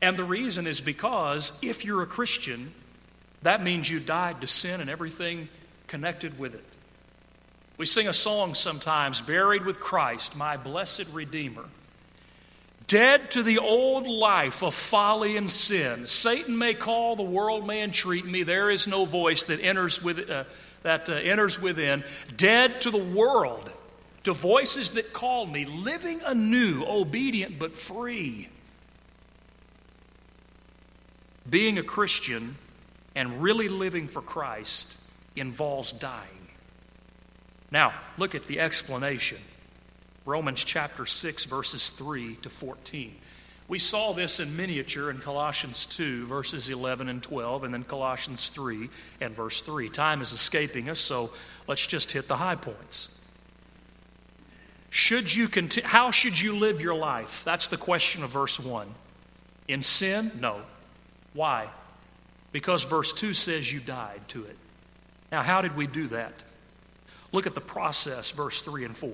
And 0.02 0.18
the 0.18 0.24
reason 0.24 0.68
is 0.68 0.82
because 0.82 1.60
if 1.64 1.86
you're 1.86 2.04
a 2.04 2.08
Christian, 2.08 2.72
that 3.44 3.64
means 3.64 3.90
you 3.90 4.00
died 4.00 4.42
to 4.42 4.48
sin 4.48 4.82
and 4.82 4.90
everything 4.90 5.48
connected 5.88 6.38
with 6.38 6.54
it. 6.54 6.64
We 7.78 7.86
sing 7.86 8.08
a 8.08 8.14
song 8.14 8.56
sometimes, 8.56 9.22
Buried 9.22 9.66
with 9.66 9.80
Christ, 9.80 10.36
my 10.36 10.58
blessed 10.58 11.14
Redeemer. 11.14 11.66
Dead 12.88 13.32
to 13.32 13.44
the 13.44 13.60
old 13.60 14.08
life 14.08 14.64
of 14.64 14.74
folly 14.74 15.36
and 15.36 15.52
sin. 15.52 16.08
Satan 16.08 16.58
may 16.58 16.74
call, 16.74 17.16
the 17.16 17.24
world 17.24 17.68
may 17.68 17.84
entreat 17.84 18.26
me. 18.26 18.44
There 18.44 18.70
is 18.70 18.88
no 18.88 19.06
voice 19.06 19.44
that 19.46 19.62
enters 19.62 20.02
with, 20.02 20.30
uh, 20.30 20.46
that 20.84 21.10
uh, 21.10 21.14
enters 21.14 21.62
within, 21.62 22.04
dead 22.36 22.82
to 22.82 22.92
the 22.92 23.04
world, 23.04 23.70
to 24.24 24.34
voices 24.34 24.92
that 24.92 25.14
call 25.14 25.46
me, 25.46 25.66
living 25.66 26.22
anew, 26.26 26.84
obedient 26.88 27.60
but 27.60 27.74
free. 27.74 28.50
Being 31.50 31.78
a 31.78 31.84
Christian 31.84 32.56
and 33.16 33.42
really 33.42 33.68
living 33.68 34.08
for 34.08 34.22
Christ 34.22 35.00
involves 35.36 35.92
dying. 35.92 36.50
Now, 37.72 37.94
look 38.18 38.36
at 38.36 38.48
the 38.48 38.60
explanation. 38.60 39.40
Romans 40.26 40.64
chapter 40.64 41.06
6, 41.06 41.46
verses 41.46 41.90
3 41.90 42.36
to 42.38 42.50
14. 42.50 43.16
We 43.68 43.80
saw 43.80 44.14
this 44.14 44.40
in 44.40 44.56
miniature 44.56 45.10
in 45.10 45.18
Colossians 45.18 45.86
2, 45.88 46.26
verses 46.26 46.70
11 46.70 47.10
and 47.10 47.22
12, 47.22 47.66
and 47.66 47.74
then 47.74 47.84
Colossians 47.84 48.50
3 48.50 48.90
and 49.20 49.36
verse 49.36 49.62
3. 49.62 49.90
Time 49.90 50.22
is 50.22 50.32
escaping 50.32 50.90
us, 50.90 51.00
so 51.00 51.32
let's 51.68 51.86
just 51.86 52.14
hit 52.14 52.30
the 52.30 52.38
high 52.38 52.56
points. 52.56 53.20
Should 54.90 55.36
you 55.36 55.50
conti- 55.50 55.82
how 55.82 56.12
should 56.12 56.40
you 56.40 56.56
live 56.56 56.80
your 56.80 56.96
life? 56.96 57.44
That's 57.44 57.68
the 57.68 57.78
question 57.78 58.24
of 58.24 58.30
verse 58.30 58.58
1. 58.58 58.88
In 59.68 59.82
sin? 59.82 60.32
No. 60.40 60.62
Why? 61.34 61.68
Because 62.54 62.86
verse 62.86 63.12
2 63.12 63.34
says 63.34 63.72
you 63.72 63.82
died 63.82 64.22
to 64.30 64.46
it. 64.46 64.56
Now, 65.30 65.44
how 65.44 65.62
did 65.62 65.76
we 65.76 65.88
do 65.88 66.08
that? 66.08 66.34
Look 67.34 67.48
at 67.48 67.54
the 67.54 67.62
process, 67.62 68.32
verse 68.32 68.62
3 68.62 68.86
and 68.86 68.96
4. 68.96 69.12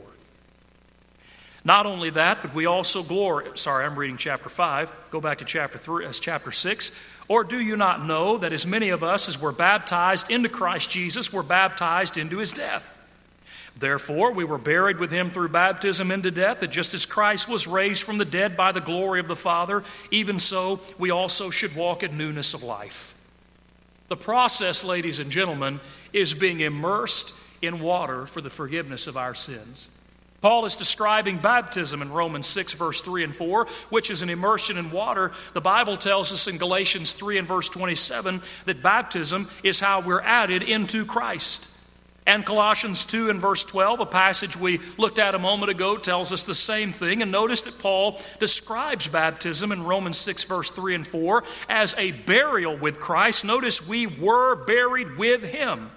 Not 1.65 1.86
only 1.86 2.10
that, 2.10 2.41
but 2.41 2.54
we 2.54 2.65
also 2.65 3.04
glory. 3.04 3.47
Sorry, 3.56 3.86
I'm 3.86 3.97
reading 3.97 4.17
chapter 4.17 4.49
5. 4.49 5.08
Go 5.12 5.21
back 5.21 5.38
to 5.38 5.45
chapter 5.45 5.78
3, 5.78 6.06
as 6.06 6.19
chapter 6.19 6.52
6. 6.52 7.04
Or 7.30 7.45
do 7.45 7.60
you 7.60 7.78
not 7.78 8.06
know 8.06 8.38
that 8.38 8.52
as 8.52 8.67
many 8.67 8.89
of 8.89 9.04
us 9.04 9.30
as 9.30 9.41
were 9.41 9.54
baptized 9.54 10.30
into 10.30 10.49
Christ 10.49 10.91
Jesus 10.91 11.32
were 11.32 11.43
baptized 11.43 12.17
into 12.17 12.38
his 12.38 12.52
death? 12.52 12.99
Therefore, 13.78 14.34
we 14.34 14.43
were 14.43 14.58
buried 14.58 14.99
with 14.99 15.10
him 15.10 15.32
through 15.32 15.49
baptism 15.49 16.12
into 16.12 16.32
death, 16.32 16.60
that 16.60 16.67
just 16.67 16.93
as 16.93 17.06
Christ 17.06 17.49
was 17.49 17.65
raised 17.65 18.04
from 18.04 18.17
the 18.17 18.26
dead 18.26 18.56
by 18.56 18.71
the 18.71 18.82
glory 18.82 19.19
of 19.19 19.28
the 19.28 19.36
Father, 19.36 19.84
even 20.12 20.38
so 20.39 20.80
we 20.99 21.10
also 21.10 21.49
should 21.49 21.76
walk 21.76 22.04
in 22.04 22.17
newness 22.17 22.54
of 22.54 22.62
life. 22.62 23.15
The 24.10 24.17
process, 24.17 24.84
ladies 24.84 25.17
and 25.17 25.32
gentlemen, 25.32 25.80
is 26.12 26.34
being 26.34 26.60
immersed 26.60 27.39
in 27.63 27.80
water 27.80 28.28
for 28.28 28.41
the 28.41 28.49
forgiveness 28.49 29.08
of 29.08 29.17
our 29.17 29.34
sins. 29.34 29.99
Paul 30.44 30.66
is 30.66 30.76
describing 30.76 31.38
baptism 31.38 32.02
in 32.02 32.12
Romans 32.12 32.48
6, 32.48 32.74
verse 32.74 33.00
3 33.00 33.24
and 33.24 33.34
4, 33.34 33.66
which 33.90 34.12
is 34.12 34.24
an 34.24 34.30
immersion 34.30 34.78
in 34.78 34.92
water. 34.92 35.32
The 35.54 35.62
Bible 35.62 35.96
tells 35.96 36.34
us 36.34 36.50
in 36.50 36.58
Galatians 36.58 37.14
3 37.14 37.38
and 37.38 37.48
verse 37.48 37.70
27 37.70 38.42
that 38.66 38.84
baptism 38.84 39.48
is 39.64 39.80
how 39.80 40.02
we're 40.02 40.20
added 40.20 40.62
into 40.62 41.06
Christ. 41.06 41.70
And 42.28 42.46
Colossians 42.46 43.06
2 43.06 43.30
and 43.30 43.40
verse 43.40 43.64
12, 43.64 44.02
a 44.02 44.06
passage 44.06 44.58
we 44.58 44.82
looked 44.98 45.18
at 45.18 45.34
a 45.34 45.40
moment 45.40 45.72
ago, 45.72 45.96
tells 45.96 46.34
us 46.34 46.44
the 46.44 46.54
same 46.54 46.92
thing. 46.92 47.22
And 47.22 47.32
notice 47.32 47.62
that 47.62 47.80
Paul 47.82 48.20
describes 48.40 49.08
baptism 49.08 49.72
in 49.72 49.86
Romans 49.86 50.18
6, 50.18 50.44
verse 50.44 50.70
3 50.72 50.96
and 50.96 51.08
4, 51.08 51.46
as 51.70 51.96
a 51.98 52.12
burial 52.12 52.76
with 52.76 53.00
Christ. 53.00 53.46
Notice 53.46 53.88
we 53.88 54.08
were 54.08 54.56
buried 54.56 55.18
with 55.18 55.42
him. 55.42 55.90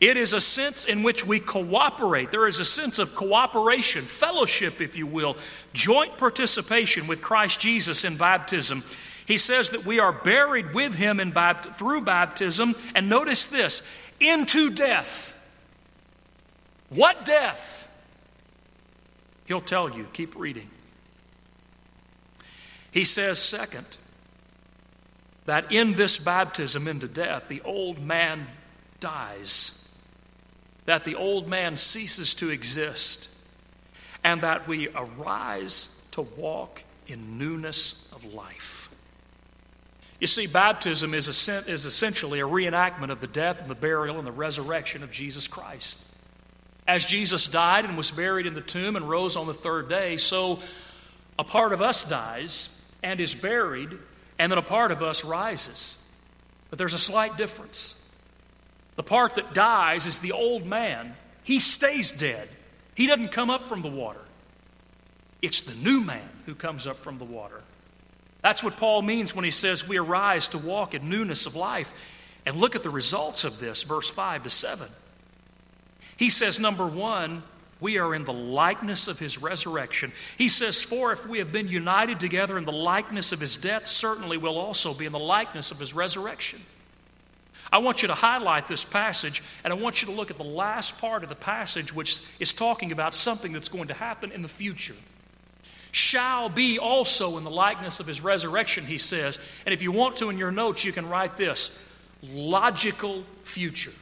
It 0.00 0.18
is 0.18 0.34
a 0.34 0.40
sense 0.40 0.84
in 0.84 1.02
which 1.02 1.26
we 1.26 1.40
cooperate. 1.40 2.30
There 2.30 2.46
is 2.46 2.60
a 2.60 2.64
sense 2.64 2.98
of 2.98 3.14
cooperation, 3.14 4.02
fellowship, 4.02 4.80
if 4.80 4.96
you 4.96 5.06
will, 5.06 5.36
joint 5.72 6.18
participation 6.18 7.06
with 7.06 7.22
Christ 7.22 7.60
Jesus 7.60 8.04
in 8.04 8.16
baptism. 8.16 8.82
He 9.26 9.38
says 9.38 9.70
that 9.70 9.86
we 9.86 9.98
are 9.98 10.12
buried 10.12 10.74
with 10.74 10.94
him 10.94 11.18
in 11.18 11.32
bapt- 11.32 11.76
through 11.76 12.02
baptism, 12.02 12.74
and 12.94 13.08
notice 13.08 13.46
this 13.46 13.90
into 14.20 14.70
death. 14.70 15.32
What 16.90 17.24
death? 17.24 17.82
He'll 19.46 19.60
tell 19.60 19.90
you. 19.90 20.06
Keep 20.12 20.36
reading. 20.36 20.68
He 22.92 23.04
says, 23.04 23.38
second, 23.38 23.86
that 25.46 25.72
in 25.72 25.94
this 25.94 26.18
baptism 26.18 26.86
into 26.86 27.08
death, 27.08 27.48
the 27.48 27.62
old 27.62 27.98
man 27.98 28.46
dies 29.00 29.75
that 30.86 31.04
the 31.04 31.14
old 31.14 31.48
man 31.48 31.76
ceases 31.76 32.34
to 32.34 32.50
exist, 32.50 33.32
and 34.24 34.40
that 34.40 34.66
we 34.66 34.88
arise 34.88 36.04
to 36.12 36.22
walk 36.22 36.82
in 37.06 37.38
newness 37.38 38.10
of 38.12 38.34
life. 38.34 38.88
You 40.18 40.26
see, 40.26 40.46
baptism 40.46 41.12
is, 41.12 41.28
is 41.28 41.84
essentially 41.84 42.40
a 42.40 42.46
reenactment 42.46 43.10
of 43.10 43.20
the 43.20 43.26
death 43.26 43.60
and 43.60 43.68
the 43.68 43.74
burial 43.74 44.18
and 44.18 44.26
the 44.26 44.32
resurrection 44.32 45.02
of 45.02 45.12
Jesus 45.12 45.46
Christ. 45.46 46.02
As 46.88 47.04
Jesus 47.04 47.46
died 47.46 47.84
and 47.84 47.96
was 47.96 48.10
buried 48.10 48.46
in 48.46 48.54
the 48.54 48.60
tomb 48.60 48.96
and 48.96 49.08
rose 49.08 49.36
on 49.36 49.46
the 49.46 49.54
third 49.54 49.88
day, 49.88 50.16
so 50.16 50.60
a 51.38 51.44
part 51.44 51.72
of 51.72 51.82
us 51.82 52.08
dies 52.08 52.72
and 53.02 53.20
is 53.20 53.34
buried, 53.34 53.90
and 54.38 54.50
then 54.50 54.58
a 54.58 54.62
part 54.62 54.90
of 54.90 55.02
us 55.02 55.24
rises. 55.24 56.02
But 56.70 56.78
there's 56.78 56.94
a 56.94 56.98
slight 56.98 57.36
difference. 57.36 58.05
The 58.96 59.02
part 59.02 59.36
that 59.36 59.54
dies 59.54 60.06
is 60.06 60.18
the 60.18 60.32
old 60.32 60.66
man. 60.66 61.14
He 61.44 61.60
stays 61.60 62.12
dead, 62.12 62.48
he 62.94 63.06
doesn't 63.06 63.32
come 63.32 63.50
up 63.50 63.68
from 63.68 63.82
the 63.82 63.88
water. 63.88 64.20
It's 65.42 65.60
the 65.60 65.88
new 65.88 66.00
man 66.00 66.28
who 66.46 66.54
comes 66.54 66.86
up 66.86 66.96
from 66.96 67.18
the 67.18 67.24
water. 67.24 67.60
That's 68.40 68.64
what 68.64 68.76
Paul 68.78 69.02
means 69.02 69.34
when 69.34 69.44
he 69.44 69.50
says 69.50 69.88
we 69.88 69.98
arise 69.98 70.48
to 70.48 70.58
walk 70.58 70.94
in 70.94 71.08
newness 71.08 71.46
of 71.46 71.56
life. 71.56 71.92
And 72.46 72.56
look 72.56 72.76
at 72.76 72.84
the 72.84 72.90
results 72.90 73.42
of 73.42 73.58
this, 73.58 73.82
verse 73.82 74.08
5 74.08 74.44
to 74.44 74.50
7. 74.50 74.88
He 76.16 76.30
says, 76.30 76.60
number 76.60 76.86
one, 76.86 77.42
we 77.80 77.98
are 77.98 78.14
in 78.14 78.24
the 78.24 78.32
likeness 78.32 79.08
of 79.08 79.18
his 79.18 79.42
resurrection. 79.42 80.12
He 80.38 80.48
says, 80.48 80.82
For 80.82 81.12
if 81.12 81.26
we 81.26 81.38
have 81.38 81.52
been 81.52 81.68
united 81.68 82.20
together 82.20 82.56
in 82.56 82.64
the 82.64 82.72
likeness 82.72 83.32
of 83.32 83.40
his 83.40 83.56
death, 83.56 83.86
certainly 83.86 84.38
we'll 84.38 84.58
also 84.58 84.94
be 84.94 85.04
in 85.06 85.12
the 85.12 85.18
likeness 85.18 85.70
of 85.70 85.78
his 85.78 85.92
resurrection. 85.92 86.60
I 87.72 87.78
want 87.78 88.02
you 88.02 88.08
to 88.08 88.14
highlight 88.14 88.68
this 88.68 88.84
passage, 88.84 89.42
and 89.64 89.72
I 89.72 89.76
want 89.76 90.02
you 90.02 90.08
to 90.08 90.14
look 90.14 90.30
at 90.30 90.38
the 90.38 90.44
last 90.44 91.00
part 91.00 91.22
of 91.22 91.28
the 91.28 91.34
passage, 91.34 91.94
which 91.94 92.20
is 92.38 92.52
talking 92.52 92.92
about 92.92 93.14
something 93.14 93.52
that's 93.52 93.68
going 93.68 93.88
to 93.88 93.94
happen 93.94 94.30
in 94.32 94.42
the 94.42 94.48
future. 94.48 94.94
Shall 95.92 96.48
be 96.48 96.78
also 96.78 97.38
in 97.38 97.44
the 97.44 97.50
likeness 97.50 98.00
of 98.00 98.06
his 98.06 98.20
resurrection, 98.20 98.84
he 98.84 98.98
says. 98.98 99.38
And 99.64 99.72
if 99.72 99.82
you 99.82 99.92
want 99.92 100.16
to 100.18 100.30
in 100.30 100.38
your 100.38 100.50
notes, 100.50 100.84
you 100.84 100.92
can 100.92 101.08
write 101.08 101.36
this 101.36 101.82
logical 102.22 103.22
future. 103.44 103.92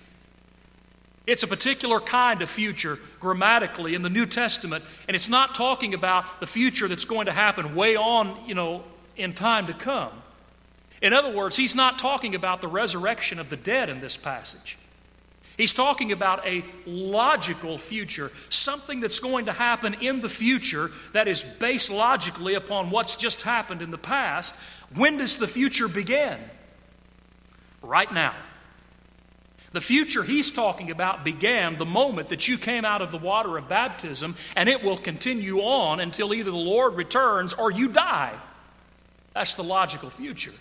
It's 1.27 1.43
a 1.43 1.47
particular 1.47 2.01
kind 2.01 2.43
of 2.43 2.51
future 2.51 2.99
grammatically 3.19 3.95
in 3.95 4.03
the 4.03 4.11
New 4.11 4.27
Testament, 4.27 4.85
and 5.09 5.15
it's 5.15 5.29
not 5.29 5.55
talking 5.55 5.95
about 5.95 6.41
the 6.41 6.47
future 6.47 6.87
that's 6.87 7.07
going 7.07 7.27
to 7.27 7.33
happen 7.33 7.75
way 7.75 7.97
on, 7.97 8.37
you 8.47 8.55
know, 8.55 8.85
in 9.17 9.33
time 9.33 9.67
to 9.69 9.73
come. 9.73 10.11
In 11.05 11.13
other 11.13 11.29
words, 11.31 11.59
he's 11.59 11.75
not 11.75 11.99
talking 11.99 12.35
about 12.35 12.63
the 12.63 12.67
resurrection 12.67 13.39
of 13.39 13.51
the 13.51 13.59
dead 13.59 13.91
in 13.91 14.01
this 14.01 14.17
passage. 14.17 14.79
He's 15.59 15.75
talking 15.75 16.13
about 16.13 16.47
a 16.47 16.65
logical 16.87 17.77
future, 17.77 18.33
something 18.49 19.01
that's 19.01 19.19
going 19.19 19.45
to 19.45 19.53
happen 19.53 19.97
in 20.01 20.23
the 20.23 20.31
future 20.31 20.91
that 21.13 21.29
is 21.29 21.45
based 21.45 21.91
logically 21.91 22.55
upon 22.55 22.89
what's 22.89 23.17
just 23.17 23.43
happened 23.43 23.83
in 23.83 23.91
the 23.91 23.99
past. 23.99 24.59
When 24.95 25.19
does 25.19 25.37
the 25.37 25.47
future 25.47 25.89
begin? 25.89 26.39
Right 27.83 28.11
now. 28.11 28.35
The 29.73 29.83
future 29.83 30.23
he's 30.23 30.51
talking 30.53 30.91
about 30.91 31.23
began 31.23 31.77
the 31.77 31.85
moment 31.85 32.31
that 32.31 32.49
you 32.49 32.57
came 32.57 32.87
out 32.87 33.03
of 33.03 33.11
the 33.11 33.19
water 33.19 33.59
of 33.59 33.69
baptism, 33.69 34.37
and 34.57 34.71
it 34.71 34.83
will 34.83 34.97
continue 34.97 35.59
on 35.59 36.01
until 36.01 36.33
either 36.33 36.51
the 36.51 36.57
Lord 36.57 36.95
returns 36.95 37.53
or 37.53 37.71
you 37.71 37.89
die. 37.89 38.33
That's 39.35 39.53
the 39.53 39.65
logical 39.65 40.09
future. 40.09 40.53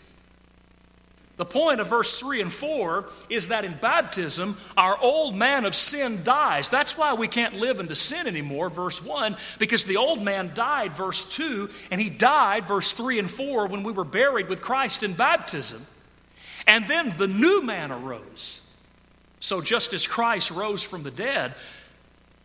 The 1.35 1.45
point 1.45 1.79
of 1.79 1.87
verse 1.87 2.19
3 2.19 2.41
and 2.41 2.53
4 2.53 3.05
is 3.27 3.47
that 3.47 3.65
in 3.65 3.73
baptism, 3.73 4.55
our 4.77 4.95
old 5.01 5.35
man 5.35 5.65
of 5.65 5.73
sin 5.73 6.23
dies. 6.23 6.69
That's 6.69 6.95
why 6.95 7.15
we 7.15 7.27
can't 7.27 7.55
live 7.55 7.79
into 7.79 7.95
sin 7.95 8.27
anymore, 8.27 8.69
verse 8.69 9.03
1, 9.03 9.35
because 9.57 9.85
the 9.85 9.97
old 9.97 10.21
man 10.21 10.51
died, 10.53 10.93
verse 10.93 11.35
2, 11.35 11.69
and 11.89 11.99
he 11.99 12.11
died, 12.11 12.67
verse 12.67 12.91
3 12.91 13.17
and 13.17 13.31
4, 13.31 13.65
when 13.65 13.81
we 13.81 13.91
were 13.91 14.03
buried 14.03 14.47
with 14.47 14.61
Christ 14.61 15.01
in 15.01 15.13
baptism. 15.13 15.83
And 16.67 16.87
then 16.87 17.11
the 17.17 17.27
new 17.27 17.63
man 17.63 17.91
arose. 17.91 18.59
So, 19.39 19.59
just 19.59 19.91
as 19.91 20.07
Christ 20.07 20.51
rose 20.51 20.83
from 20.83 21.03
the 21.03 21.11
dead, 21.11 21.53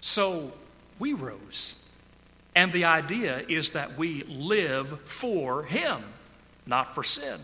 so 0.01 0.51
we 0.98 1.12
rose. 1.12 1.87
And 2.57 2.72
the 2.72 2.87
idea 2.87 3.44
is 3.48 3.72
that 3.72 3.96
we 3.98 4.24
live 4.24 5.01
for 5.03 5.62
Him, 5.62 6.03
not 6.66 6.94
for 6.94 7.05
sin. 7.05 7.38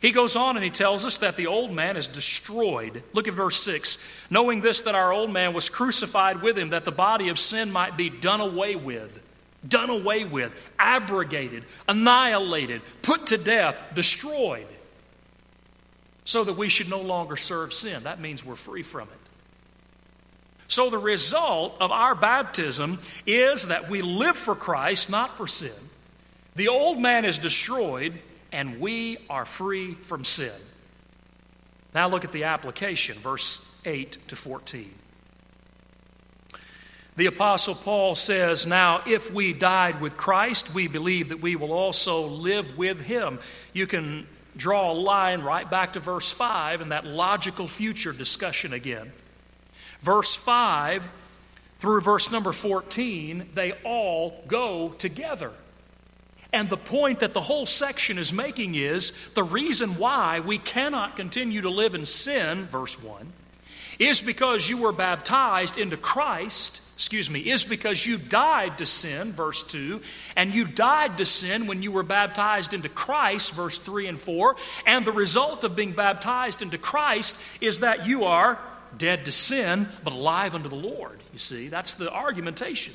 He 0.00 0.10
goes 0.10 0.36
on 0.36 0.56
and 0.56 0.64
he 0.64 0.70
tells 0.70 1.06
us 1.06 1.18
that 1.18 1.36
the 1.36 1.46
old 1.46 1.72
man 1.72 1.96
is 1.96 2.08
destroyed. 2.08 3.02
Look 3.12 3.28
at 3.28 3.34
verse 3.34 3.62
6. 3.62 4.26
Knowing 4.30 4.60
this, 4.60 4.82
that 4.82 4.94
our 4.94 5.12
old 5.12 5.30
man 5.30 5.54
was 5.54 5.70
crucified 5.70 6.42
with 6.42 6.58
him, 6.58 6.70
that 6.70 6.84
the 6.84 6.92
body 6.92 7.28
of 7.28 7.38
sin 7.38 7.72
might 7.72 7.96
be 7.96 8.10
done 8.10 8.40
away 8.40 8.76
with. 8.76 9.22
Done 9.66 9.88
away 9.88 10.24
with, 10.24 10.54
abrogated, 10.78 11.64
annihilated, 11.88 12.82
put 13.00 13.28
to 13.28 13.38
death, 13.38 13.76
destroyed 13.94 14.66
so 16.24 16.42
that 16.44 16.56
we 16.56 16.68
should 16.68 16.90
no 16.90 17.00
longer 17.00 17.36
serve 17.36 17.72
sin. 17.72 18.02
That 18.04 18.20
means 18.20 18.44
we're 18.44 18.56
free 18.56 18.82
from 18.82 19.08
it. 19.08 19.18
So, 20.66 20.90
the 20.90 20.98
result 20.98 21.76
of 21.80 21.92
our 21.92 22.14
baptism 22.14 22.98
is 23.26 23.68
that 23.68 23.90
we 23.90 24.02
live 24.02 24.36
for 24.36 24.54
Christ, 24.54 25.10
not 25.10 25.36
for 25.36 25.46
sin. 25.46 25.70
The 26.56 26.68
old 26.68 26.98
man 26.98 27.24
is 27.24 27.38
destroyed, 27.38 28.14
and 28.54 28.80
we 28.80 29.18
are 29.28 29.44
free 29.44 29.94
from 29.94 30.24
sin. 30.24 30.52
Now, 31.92 32.08
look 32.08 32.24
at 32.24 32.32
the 32.32 32.44
application, 32.44 33.16
verse 33.16 33.82
8 33.84 34.12
to 34.28 34.36
14. 34.36 34.88
The 37.16 37.26
Apostle 37.26 37.74
Paul 37.74 38.14
says, 38.14 38.66
Now, 38.66 39.02
if 39.06 39.32
we 39.32 39.52
died 39.52 40.00
with 40.00 40.16
Christ, 40.16 40.74
we 40.74 40.88
believe 40.88 41.28
that 41.28 41.40
we 41.40 41.56
will 41.56 41.72
also 41.72 42.26
live 42.26 42.78
with 42.78 43.00
him. 43.02 43.40
You 43.72 43.88
can 43.88 44.26
draw 44.56 44.92
a 44.92 44.94
line 44.94 45.42
right 45.42 45.68
back 45.68 45.92
to 45.94 46.00
verse 46.00 46.30
5 46.30 46.80
and 46.80 46.92
that 46.92 47.04
logical 47.04 47.66
future 47.66 48.12
discussion 48.12 48.72
again. 48.72 49.12
Verse 50.00 50.36
5 50.36 51.08
through 51.80 52.00
verse 52.00 52.30
number 52.30 52.52
14, 52.52 53.50
they 53.52 53.72
all 53.84 54.42
go 54.46 54.90
together. 54.90 55.52
And 56.54 56.70
the 56.70 56.76
point 56.76 57.20
that 57.20 57.34
the 57.34 57.40
whole 57.40 57.66
section 57.66 58.16
is 58.16 58.32
making 58.32 58.76
is 58.76 59.34
the 59.34 59.42
reason 59.42 59.90
why 59.98 60.40
we 60.40 60.56
cannot 60.56 61.16
continue 61.16 61.60
to 61.62 61.68
live 61.68 61.94
in 61.94 62.06
sin, 62.06 62.64
verse 62.66 63.02
1, 63.02 63.26
is 63.98 64.22
because 64.22 64.68
you 64.68 64.80
were 64.80 64.92
baptized 64.92 65.76
into 65.76 65.96
Christ 65.96 66.80
excuse 66.94 67.28
me, 67.28 67.40
is 67.40 67.64
because 67.64 68.06
you 68.06 68.16
died 68.16 68.78
to 68.78 68.86
sin, 68.86 69.32
verse 69.32 69.64
2, 69.64 70.00
and 70.36 70.54
you 70.54 70.64
died 70.64 71.18
to 71.18 71.26
sin 71.26 71.66
when 71.66 71.82
you 71.82 71.90
were 71.90 72.04
baptized 72.04 72.72
into 72.72 72.88
Christ, 72.88 73.52
verse 73.52 73.80
3 73.80 74.06
and 74.06 74.18
4. 74.18 74.54
And 74.86 75.04
the 75.04 75.12
result 75.12 75.64
of 75.64 75.74
being 75.74 75.90
baptized 75.90 76.62
into 76.62 76.78
Christ 76.78 77.36
is 77.60 77.80
that 77.80 78.06
you 78.06 78.24
are 78.24 78.58
dead 78.96 79.24
to 79.24 79.32
sin, 79.32 79.88
but 80.04 80.12
alive 80.12 80.54
unto 80.54 80.68
the 80.68 80.76
Lord. 80.76 81.18
You 81.32 81.40
see, 81.40 81.66
that's 81.66 81.94
the 81.94 82.12
argumentation. 82.12 82.94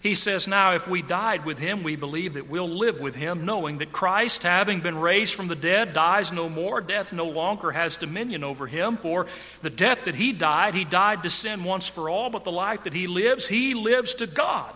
He 0.00 0.14
says, 0.14 0.46
Now, 0.46 0.74
if 0.74 0.86
we 0.86 1.02
died 1.02 1.44
with 1.44 1.58
him, 1.58 1.82
we 1.82 1.96
believe 1.96 2.34
that 2.34 2.48
we'll 2.48 2.68
live 2.68 3.00
with 3.00 3.16
him, 3.16 3.44
knowing 3.44 3.78
that 3.78 3.90
Christ, 3.90 4.44
having 4.44 4.80
been 4.80 4.98
raised 4.98 5.34
from 5.34 5.48
the 5.48 5.56
dead, 5.56 5.92
dies 5.92 6.30
no 6.30 6.48
more. 6.48 6.80
Death 6.80 7.12
no 7.12 7.24
longer 7.24 7.72
has 7.72 7.96
dominion 7.96 8.44
over 8.44 8.68
him. 8.68 8.96
For 8.96 9.26
the 9.60 9.70
death 9.70 10.04
that 10.04 10.14
he 10.14 10.32
died, 10.32 10.74
he 10.74 10.84
died 10.84 11.24
to 11.24 11.30
sin 11.30 11.64
once 11.64 11.88
for 11.88 12.08
all, 12.08 12.30
but 12.30 12.44
the 12.44 12.52
life 12.52 12.84
that 12.84 12.92
he 12.92 13.08
lives, 13.08 13.48
he 13.48 13.74
lives 13.74 14.14
to 14.14 14.28
God. 14.28 14.72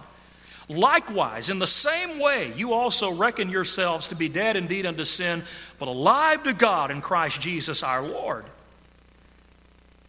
Likewise, 0.69 1.51
in 1.51 1.59
the 1.61 1.67
same 1.67 2.19
way, 2.19 2.53
you 2.57 2.73
also 2.73 3.13
reckon 3.13 3.49
yourselves 3.49 4.09
to 4.09 4.17
be 4.17 4.29
dead 4.29 4.57
indeed 4.57 4.87
unto 4.87 5.05
sin, 5.05 5.43
but 5.79 5.87
alive 5.87 6.43
to 6.45 6.53
God 6.53 6.91
in 6.91 7.01
Christ 7.01 7.41
Jesus 7.41 7.83
our 7.83 8.03
Lord. 8.03 8.45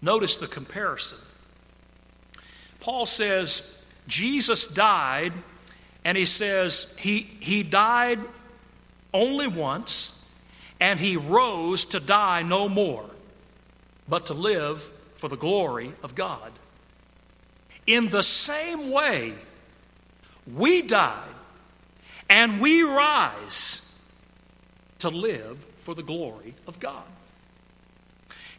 Notice 0.01 0.37
the 0.37 0.47
comparison. 0.47 1.19
Paul 2.79 3.05
says, 3.05 3.82
Jesus 4.07 4.73
died, 4.73 5.33
and 6.03 6.17
he 6.17 6.25
says 6.25 6.97
he, 6.97 7.21
he 7.39 7.63
died 7.63 8.19
only 9.13 9.47
once, 9.47 10.33
and 10.79 10.99
he 10.99 11.17
rose 11.17 11.85
to 11.85 11.99
die 11.99 12.41
no 12.43 12.67
more, 12.67 13.09
but 14.07 14.27
to 14.27 14.33
live 14.33 14.81
for 15.15 15.29
the 15.29 15.37
glory 15.37 15.93
of 16.03 16.15
God. 16.15 16.51
In 17.87 18.09
the 18.09 18.23
same 18.23 18.91
way, 18.91 19.33
we 20.53 20.81
died 20.81 21.33
and 22.29 22.59
we 22.59 22.81
rise 22.83 24.05
to 24.99 25.09
live 25.09 25.57
for 25.79 25.93
the 25.93 26.03
glory 26.03 26.53
of 26.67 26.79
God. 26.79 27.03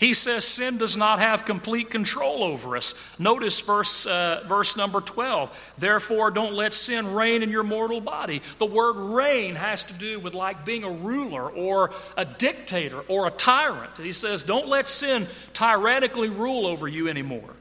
He 0.00 0.12
says 0.14 0.44
sin 0.44 0.78
does 0.78 0.96
not 0.96 1.20
have 1.20 1.44
complete 1.44 1.90
control 1.90 2.42
over 2.42 2.76
us. 2.76 3.18
Notice 3.18 3.60
verse, 3.60 4.06
uh, 4.06 4.44
verse 4.46 4.76
number 4.76 5.00
12. 5.00 5.74
Therefore, 5.78 6.30
don't 6.30 6.54
let 6.54 6.74
sin 6.74 7.14
reign 7.14 7.42
in 7.42 7.50
your 7.50 7.62
mortal 7.62 8.00
body. 8.00 8.42
The 8.58 8.66
word 8.66 8.96
reign 8.96 9.54
has 9.54 9.84
to 9.84 9.94
do 9.94 10.18
with 10.18 10.34
like 10.34 10.64
being 10.64 10.84
a 10.84 10.90
ruler 10.90 11.48
or 11.48 11.92
a 12.16 12.24
dictator 12.24 13.00
or 13.08 13.26
a 13.26 13.30
tyrant. 13.30 13.96
He 13.96 14.12
says, 14.12 14.42
don't 14.42 14.68
let 14.68 14.88
sin 14.88 15.26
tyrannically 15.52 16.28
rule 16.28 16.66
over 16.66 16.88
you 16.88 17.08
anymore. 17.08 17.54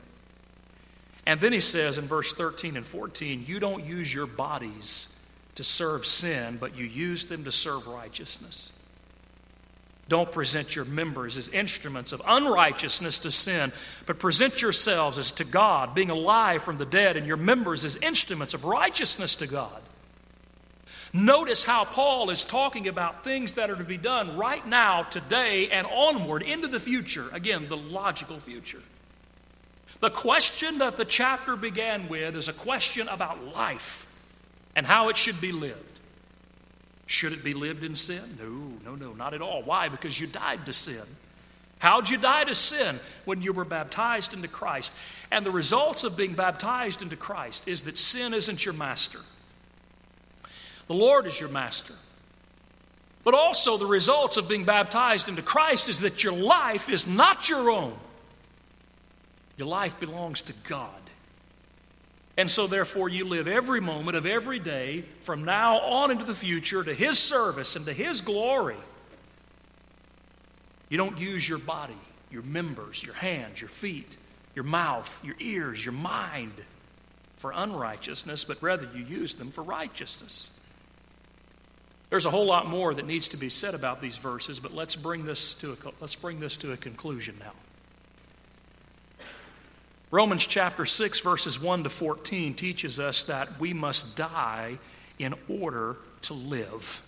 And 1.25 1.39
then 1.39 1.53
he 1.53 1.61
says 1.61 1.97
in 1.97 2.05
verse 2.05 2.33
13 2.33 2.75
and 2.75 2.85
14, 2.85 3.45
you 3.47 3.59
don't 3.59 3.85
use 3.85 4.13
your 4.13 4.27
bodies 4.27 5.09
to 5.55 5.63
serve 5.63 6.05
sin, 6.05 6.57
but 6.59 6.75
you 6.75 6.85
use 6.85 7.27
them 7.27 7.43
to 7.43 7.51
serve 7.51 7.87
righteousness. 7.87 8.71
Don't 10.13 10.31
present 10.31 10.75
your 10.75 10.85
members 10.85 11.39
as 11.39 11.49
instruments 11.49 12.11
of 12.11 12.21
unrighteousness 12.27 13.17
to 13.17 13.31
sin, 13.31 13.71
but 14.05 14.19
present 14.19 14.61
yourselves 14.61 15.17
as 15.17 15.31
to 15.31 15.43
God, 15.43 15.95
being 15.95 16.11
alive 16.11 16.61
from 16.61 16.77
the 16.77 16.85
dead, 16.85 17.17
and 17.17 17.25
your 17.25 17.35
members 17.35 17.83
as 17.83 17.95
instruments 17.95 18.53
of 18.53 18.63
righteousness 18.63 19.35
to 19.37 19.47
God. 19.47 19.81
Notice 21.13 21.63
how 21.63 21.83
Paul 21.83 22.29
is 22.29 22.45
talking 22.45 22.87
about 22.87 23.23
things 23.23 23.53
that 23.53 23.71
are 23.71 23.75
to 23.75 23.83
be 23.83 23.97
done 23.97 24.37
right 24.37 24.63
now, 24.67 25.01
today, 25.01 25.69
and 25.71 25.87
onward 25.87 26.43
into 26.43 26.67
the 26.67 26.79
future. 26.79 27.25
Again, 27.33 27.67
the 27.67 27.75
logical 27.75 28.37
future. 28.37 28.83
The 29.99 30.11
question 30.11 30.77
that 30.77 30.95
the 30.95 31.05
chapter 31.05 31.55
began 31.55 32.07
with 32.07 32.35
is 32.35 32.47
a 32.47 32.53
question 32.53 33.07
about 33.07 33.55
life 33.55 34.05
and 34.75 34.85
how 34.85 35.09
it 35.09 35.17
should 35.17 35.41
be 35.41 35.51
lived. 35.51 35.92
Should 37.05 37.33
it 37.33 37.43
be 37.43 37.53
lived 37.53 37.83
in 37.83 37.95
sin? 37.95 38.23
No, 38.39 38.91
no, 38.91 38.95
no, 38.95 39.13
not 39.13 39.33
at 39.33 39.41
all. 39.41 39.61
Why? 39.61 39.89
Because 39.89 40.19
you 40.19 40.27
died 40.27 40.65
to 40.65 40.73
sin. 40.73 41.03
How'd 41.79 42.09
you 42.09 42.17
die 42.17 42.45
to 42.45 42.55
sin? 42.55 42.97
When 43.25 43.41
you 43.41 43.51
were 43.51 43.65
baptized 43.65 44.33
into 44.33 44.47
Christ. 44.47 44.93
And 45.31 45.45
the 45.45 45.51
results 45.51 46.03
of 46.05 46.15
being 46.15 46.33
baptized 46.33 47.01
into 47.01 47.17
Christ 47.17 47.67
is 47.67 47.83
that 47.83 47.97
sin 47.97 48.33
isn't 48.33 48.63
your 48.63 48.73
master, 48.73 49.19
the 50.87 50.93
Lord 50.93 51.25
is 51.25 51.39
your 51.39 51.49
master. 51.49 51.95
But 53.25 53.33
also, 53.33 53.77
the 53.77 53.85
results 53.85 54.35
of 54.35 54.49
being 54.49 54.65
baptized 54.65 55.29
into 55.29 55.41
Christ 55.41 55.87
is 55.87 56.01
that 56.01 56.25
your 56.25 56.33
life 56.33 56.89
is 56.89 57.07
not 57.07 57.49
your 57.49 57.69
own. 57.69 57.93
Your 59.57 59.67
life 59.67 59.97
belongs 59.97 60.41
to 60.43 60.53
God. 60.67 61.02
And 62.35 62.49
so, 62.49 62.65
therefore, 62.65 63.09
you 63.09 63.25
live 63.25 63.47
every 63.47 63.79
moment 63.79 64.17
of 64.17 64.25
every 64.25 64.57
day 64.57 65.01
from 65.21 65.45
now 65.45 65.77
on 65.79 66.09
into 66.09 66.23
the 66.23 66.33
future 66.33 66.83
to 66.83 66.93
His 66.93 67.19
service 67.19 67.75
and 67.75 67.85
to 67.85 67.93
His 67.93 68.21
glory. 68.21 68.77
You 70.89 70.97
don't 70.97 71.19
use 71.19 71.47
your 71.47 71.59
body, 71.59 71.97
your 72.31 72.41
members, 72.41 73.03
your 73.03 73.13
hands, 73.13 73.61
your 73.61 73.69
feet, 73.69 74.17
your 74.55 74.63
mouth, 74.63 75.23
your 75.23 75.35
ears, 75.39 75.83
your 75.83 75.93
mind 75.93 76.53
for 77.37 77.51
unrighteousness, 77.55 78.45
but 78.45 78.61
rather 78.63 78.87
you 78.95 79.03
use 79.03 79.35
them 79.35 79.51
for 79.51 79.63
righteousness. 79.63 80.49
There's 82.09 82.25
a 82.25 82.31
whole 82.31 82.45
lot 82.45 82.67
more 82.67 82.93
that 82.93 83.07
needs 83.07 83.29
to 83.29 83.37
be 83.37 83.49
said 83.49 83.73
about 83.73 83.99
these 84.01 84.17
verses, 84.17 84.59
but 84.59 84.73
let's 84.73 84.95
bring 84.95 85.25
this 85.25 85.55
to 85.55 85.73
a, 85.73 85.75
let's 85.99 86.15
bring 86.15 86.39
this 86.39 86.57
to 86.57 86.71
a 86.71 86.77
conclusion 86.77 87.35
now. 87.39 87.53
Romans 90.13 90.45
chapter 90.45 90.85
6, 90.85 91.21
verses 91.21 91.59
1 91.59 91.85
to 91.85 91.89
14 91.89 92.53
teaches 92.53 92.99
us 92.99 93.23
that 93.23 93.59
we 93.59 93.73
must 93.73 94.15
die 94.15 94.77
in 95.17 95.33
order 95.49 95.95
to 96.21 96.35
live. 96.35 97.01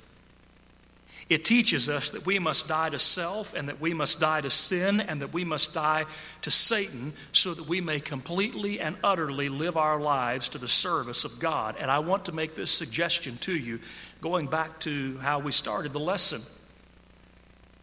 It 1.29 1.45
teaches 1.45 1.87
us 1.87 2.09
that 2.09 2.25
we 2.25 2.39
must 2.39 2.67
die 2.67 2.89
to 2.89 2.97
self 2.97 3.53
and 3.53 3.69
that 3.69 3.79
we 3.79 3.93
must 3.93 4.19
die 4.19 4.41
to 4.41 4.49
sin 4.49 4.99
and 4.99 5.21
that 5.21 5.33
we 5.33 5.43
must 5.43 5.75
die 5.75 6.05
to 6.41 6.49
Satan 6.49 7.13
so 7.31 7.53
that 7.53 7.67
we 7.67 7.79
may 7.79 7.99
completely 7.99 8.79
and 8.79 8.95
utterly 9.03 9.49
live 9.49 9.77
our 9.77 9.99
lives 9.99 10.49
to 10.49 10.57
the 10.57 10.67
service 10.67 11.25
of 11.25 11.39
God. 11.39 11.75
And 11.79 11.91
I 11.91 11.99
want 11.99 12.25
to 12.25 12.31
make 12.31 12.55
this 12.55 12.71
suggestion 12.71 13.37
to 13.41 13.55
you 13.55 13.81
going 14.19 14.47
back 14.47 14.79
to 14.79 15.19
how 15.19 15.37
we 15.37 15.51
started 15.51 15.93
the 15.93 15.99
lesson. 15.99 16.41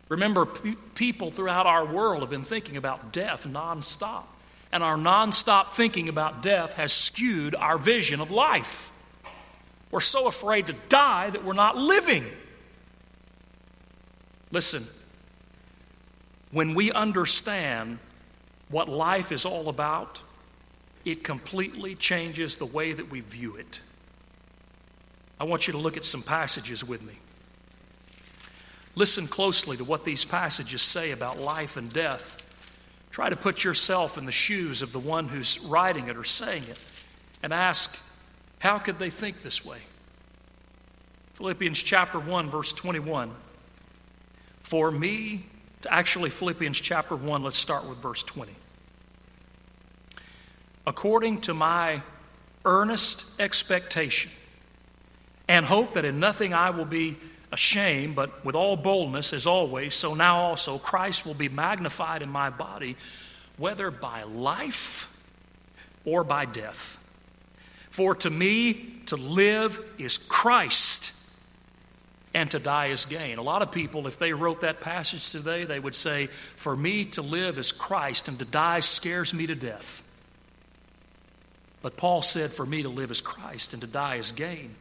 Remember, 0.08 0.46
people 0.46 1.30
throughout 1.30 1.66
our 1.66 1.86
world 1.86 2.22
have 2.22 2.30
been 2.30 2.42
thinking 2.42 2.76
about 2.76 3.12
death 3.12 3.46
nonstop 3.46 4.24
and 4.72 4.82
our 4.82 4.96
nonstop 4.96 5.72
thinking 5.72 6.08
about 6.08 6.42
death 6.42 6.74
has 6.74 6.92
skewed 6.92 7.54
our 7.54 7.76
vision 7.76 8.20
of 8.20 8.30
life. 8.30 8.90
We're 9.90 10.00
so 10.00 10.26
afraid 10.26 10.68
to 10.68 10.72
die 10.88 11.28
that 11.30 11.44
we're 11.44 11.52
not 11.52 11.76
living. 11.76 12.24
Listen, 14.50 14.82
when 16.50 16.74
we 16.74 16.90
understand 16.90 17.98
what 18.70 18.88
life 18.88 19.30
is 19.30 19.44
all 19.44 19.68
about, 19.68 20.20
it 21.04 21.22
completely 21.22 21.94
changes 21.94 22.56
the 22.56 22.66
way 22.66 22.92
that 22.92 23.10
we 23.10 23.20
view 23.20 23.56
it. 23.56 23.80
I 25.38 25.44
want 25.44 25.66
you 25.66 25.72
to 25.72 25.78
look 25.78 25.96
at 25.96 26.04
some 26.04 26.22
passages 26.22 26.86
with 26.86 27.02
me. 27.02 27.14
Listen 28.94 29.26
closely 29.26 29.76
to 29.76 29.84
what 29.84 30.04
these 30.04 30.24
passages 30.24 30.82
say 30.82 31.10
about 31.10 31.38
life 31.38 31.76
and 31.76 31.92
death. 31.92 32.41
Try 33.12 33.28
to 33.28 33.36
put 33.36 33.62
yourself 33.62 34.16
in 34.16 34.24
the 34.24 34.32
shoes 34.32 34.80
of 34.80 34.92
the 34.92 34.98
one 34.98 35.28
who's 35.28 35.60
writing 35.60 36.08
it 36.08 36.16
or 36.16 36.24
saying 36.24 36.64
it 36.64 36.80
and 37.42 37.52
ask, 37.52 38.02
how 38.58 38.78
could 38.78 38.98
they 38.98 39.10
think 39.10 39.42
this 39.42 39.64
way? 39.64 39.78
Philippians 41.34 41.82
chapter 41.82 42.18
1, 42.18 42.48
verse 42.48 42.72
21. 42.72 43.30
For 44.60 44.90
me, 44.90 45.44
to 45.82 45.92
actually, 45.92 46.30
Philippians 46.30 46.80
chapter 46.80 47.14
1, 47.14 47.42
let's 47.42 47.58
start 47.58 47.86
with 47.86 47.98
verse 47.98 48.22
20. 48.22 48.52
According 50.86 51.42
to 51.42 51.54
my 51.54 52.00
earnest 52.64 53.38
expectation 53.40 54.30
and 55.48 55.66
hope 55.66 55.92
that 55.92 56.06
in 56.06 56.18
nothing 56.18 56.54
I 56.54 56.70
will 56.70 56.86
be 56.86 57.18
ashamed, 57.52 58.16
but 58.16 58.44
with 58.44 58.56
all 58.56 58.76
boldness, 58.76 59.32
as 59.32 59.46
always, 59.46 59.94
so 59.94 60.14
now 60.14 60.38
also 60.38 60.78
Christ 60.78 61.26
will 61.26 61.34
be 61.34 61.50
magnified 61.50 62.22
in 62.22 62.30
my 62.30 62.50
body, 62.50 62.96
whether 63.58 63.90
by 63.90 64.22
life 64.24 65.08
or 66.04 66.24
by 66.24 66.46
death. 66.46 66.98
For 67.90 68.14
to 68.16 68.30
me, 68.30 68.72
to 69.06 69.16
live 69.16 69.78
is 69.98 70.16
Christ, 70.16 71.12
and 72.34 72.50
to 72.52 72.58
die 72.58 72.86
is 72.86 73.04
gain. 73.04 73.36
A 73.36 73.42
lot 73.42 73.60
of 73.60 73.70
people, 73.70 74.06
if 74.06 74.18
they 74.18 74.32
wrote 74.32 74.62
that 74.62 74.80
passage 74.80 75.30
today, 75.30 75.64
they 75.64 75.78
would 75.78 75.94
say, 75.94 76.26
For 76.26 76.74
me 76.74 77.04
to 77.04 77.22
live 77.22 77.58
is 77.58 77.70
Christ, 77.70 78.28
and 78.28 78.38
to 78.38 78.46
die 78.46 78.80
scares 78.80 79.34
me 79.34 79.46
to 79.46 79.54
death. 79.54 80.08
But 81.82 81.98
Paul 81.98 82.22
said, 82.22 82.50
For 82.50 82.64
me 82.64 82.82
to 82.82 82.88
live 82.88 83.10
is 83.10 83.20
Christ, 83.20 83.74
and 83.74 83.82
to 83.82 83.88
die 83.88 84.14
is 84.14 84.32
gain. 84.32 84.74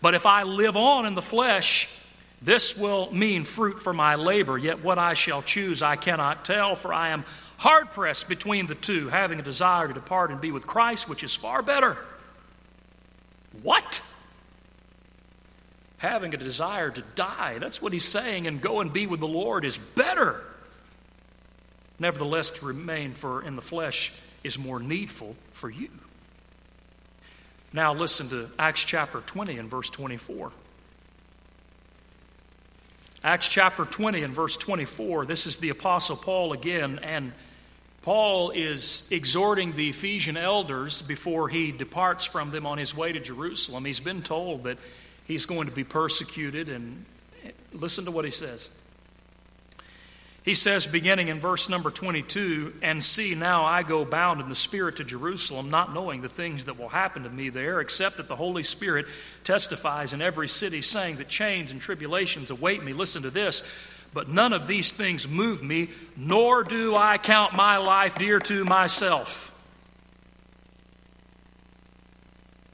But 0.00 0.14
if 0.14 0.26
I 0.26 0.44
live 0.44 0.76
on 0.76 1.06
in 1.06 1.14
the 1.14 1.22
flesh, 1.22 1.98
this 2.40 2.76
will 2.76 3.12
mean 3.12 3.44
fruit 3.44 3.78
for 3.78 3.92
my 3.92 4.16
labor. 4.16 4.58
Yet 4.58 4.82
what 4.82 4.98
I 4.98 5.14
shall 5.14 5.42
choose 5.42 5.82
I 5.82 5.96
cannot 5.96 6.44
tell, 6.44 6.74
for 6.74 6.92
I 6.92 7.10
am 7.10 7.24
hard 7.58 7.90
pressed 7.90 8.28
between 8.28 8.66
the 8.66 8.74
two, 8.74 9.08
having 9.08 9.38
a 9.38 9.42
desire 9.42 9.86
to 9.86 9.94
depart 9.94 10.30
and 10.30 10.40
be 10.40 10.50
with 10.50 10.66
Christ, 10.66 11.08
which 11.08 11.22
is 11.22 11.34
far 11.34 11.62
better. 11.62 11.96
What? 13.62 14.02
Having 15.98 16.34
a 16.34 16.38
desire 16.38 16.90
to 16.90 17.02
die. 17.14 17.58
That's 17.58 17.80
what 17.80 17.92
he's 17.92 18.04
saying, 18.04 18.48
and 18.48 18.60
go 18.60 18.80
and 18.80 18.92
be 18.92 19.06
with 19.06 19.20
the 19.20 19.28
Lord 19.28 19.64
is 19.64 19.78
better. 19.78 20.42
Nevertheless, 22.00 22.50
to 22.50 22.66
remain 22.66 23.12
for 23.12 23.42
in 23.42 23.54
the 23.54 23.62
flesh 23.62 24.20
is 24.42 24.58
more 24.58 24.80
needful 24.80 25.36
for 25.52 25.70
you. 25.70 25.90
Now 27.74 27.94
listen 27.94 28.28
to 28.28 28.50
Acts 28.58 28.84
chapter 28.84 29.20
20 29.20 29.56
and 29.56 29.70
verse 29.70 29.88
24. 29.88 30.52
Acts 33.24 33.48
chapter 33.48 33.86
20 33.86 34.22
and 34.22 34.34
verse 34.34 34.58
24. 34.58 35.24
This 35.24 35.46
is 35.46 35.56
the 35.56 35.70
Apostle 35.70 36.16
Paul 36.16 36.52
again, 36.52 37.00
and 37.02 37.32
Paul 38.02 38.50
is 38.50 39.08
exhorting 39.10 39.72
the 39.72 39.88
Ephesian 39.88 40.36
elders 40.36 41.00
before 41.00 41.48
he 41.48 41.72
departs 41.72 42.26
from 42.26 42.50
them 42.50 42.66
on 42.66 42.76
his 42.76 42.94
way 42.94 43.12
to 43.12 43.20
Jerusalem. 43.20 43.86
He's 43.86 44.00
been 44.00 44.22
told 44.22 44.64
that 44.64 44.76
he's 45.24 45.46
going 45.46 45.66
to 45.66 45.74
be 45.74 45.84
persecuted, 45.84 46.68
and 46.68 47.06
listen 47.72 48.04
to 48.04 48.10
what 48.10 48.26
he 48.26 48.30
says. 48.30 48.68
He 50.44 50.54
says, 50.54 50.88
beginning 50.88 51.28
in 51.28 51.38
verse 51.38 51.68
number 51.68 51.90
22, 51.90 52.74
And 52.82 53.02
see, 53.02 53.36
now 53.36 53.64
I 53.64 53.84
go 53.84 54.04
bound 54.04 54.40
in 54.40 54.48
the 54.48 54.56
Spirit 54.56 54.96
to 54.96 55.04
Jerusalem, 55.04 55.70
not 55.70 55.94
knowing 55.94 56.20
the 56.20 56.28
things 56.28 56.64
that 56.64 56.78
will 56.78 56.88
happen 56.88 57.22
to 57.22 57.30
me 57.30 57.48
there, 57.48 57.80
except 57.80 58.16
that 58.16 58.26
the 58.26 58.34
Holy 58.34 58.64
Spirit 58.64 59.06
testifies 59.44 60.12
in 60.12 60.20
every 60.20 60.48
city, 60.48 60.82
saying 60.82 61.16
that 61.16 61.28
chains 61.28 61.70
and 61.70 61.80
tribulations 61.80 62.50
await 62.50 62.82
me. 62.82 62.92
Listen 62.92 63.22
to 63.22 63.30
this. 63.30 63.62
But 64.12 64.28
none 64.28 64.52
of 64.52 64.66
these 64.66 64.92
things 64.92 65.28
move 65.28 65.62
me, 65.62 65.88
nor 66.16 66.64
do 66.64 66.96
I 66.96 67.18
count 67.18 67.54
my 67.54 67.76
life 67.76 68.18
dear 68.18 68.40
to 68.40 68.64
myself. 68.64 69.48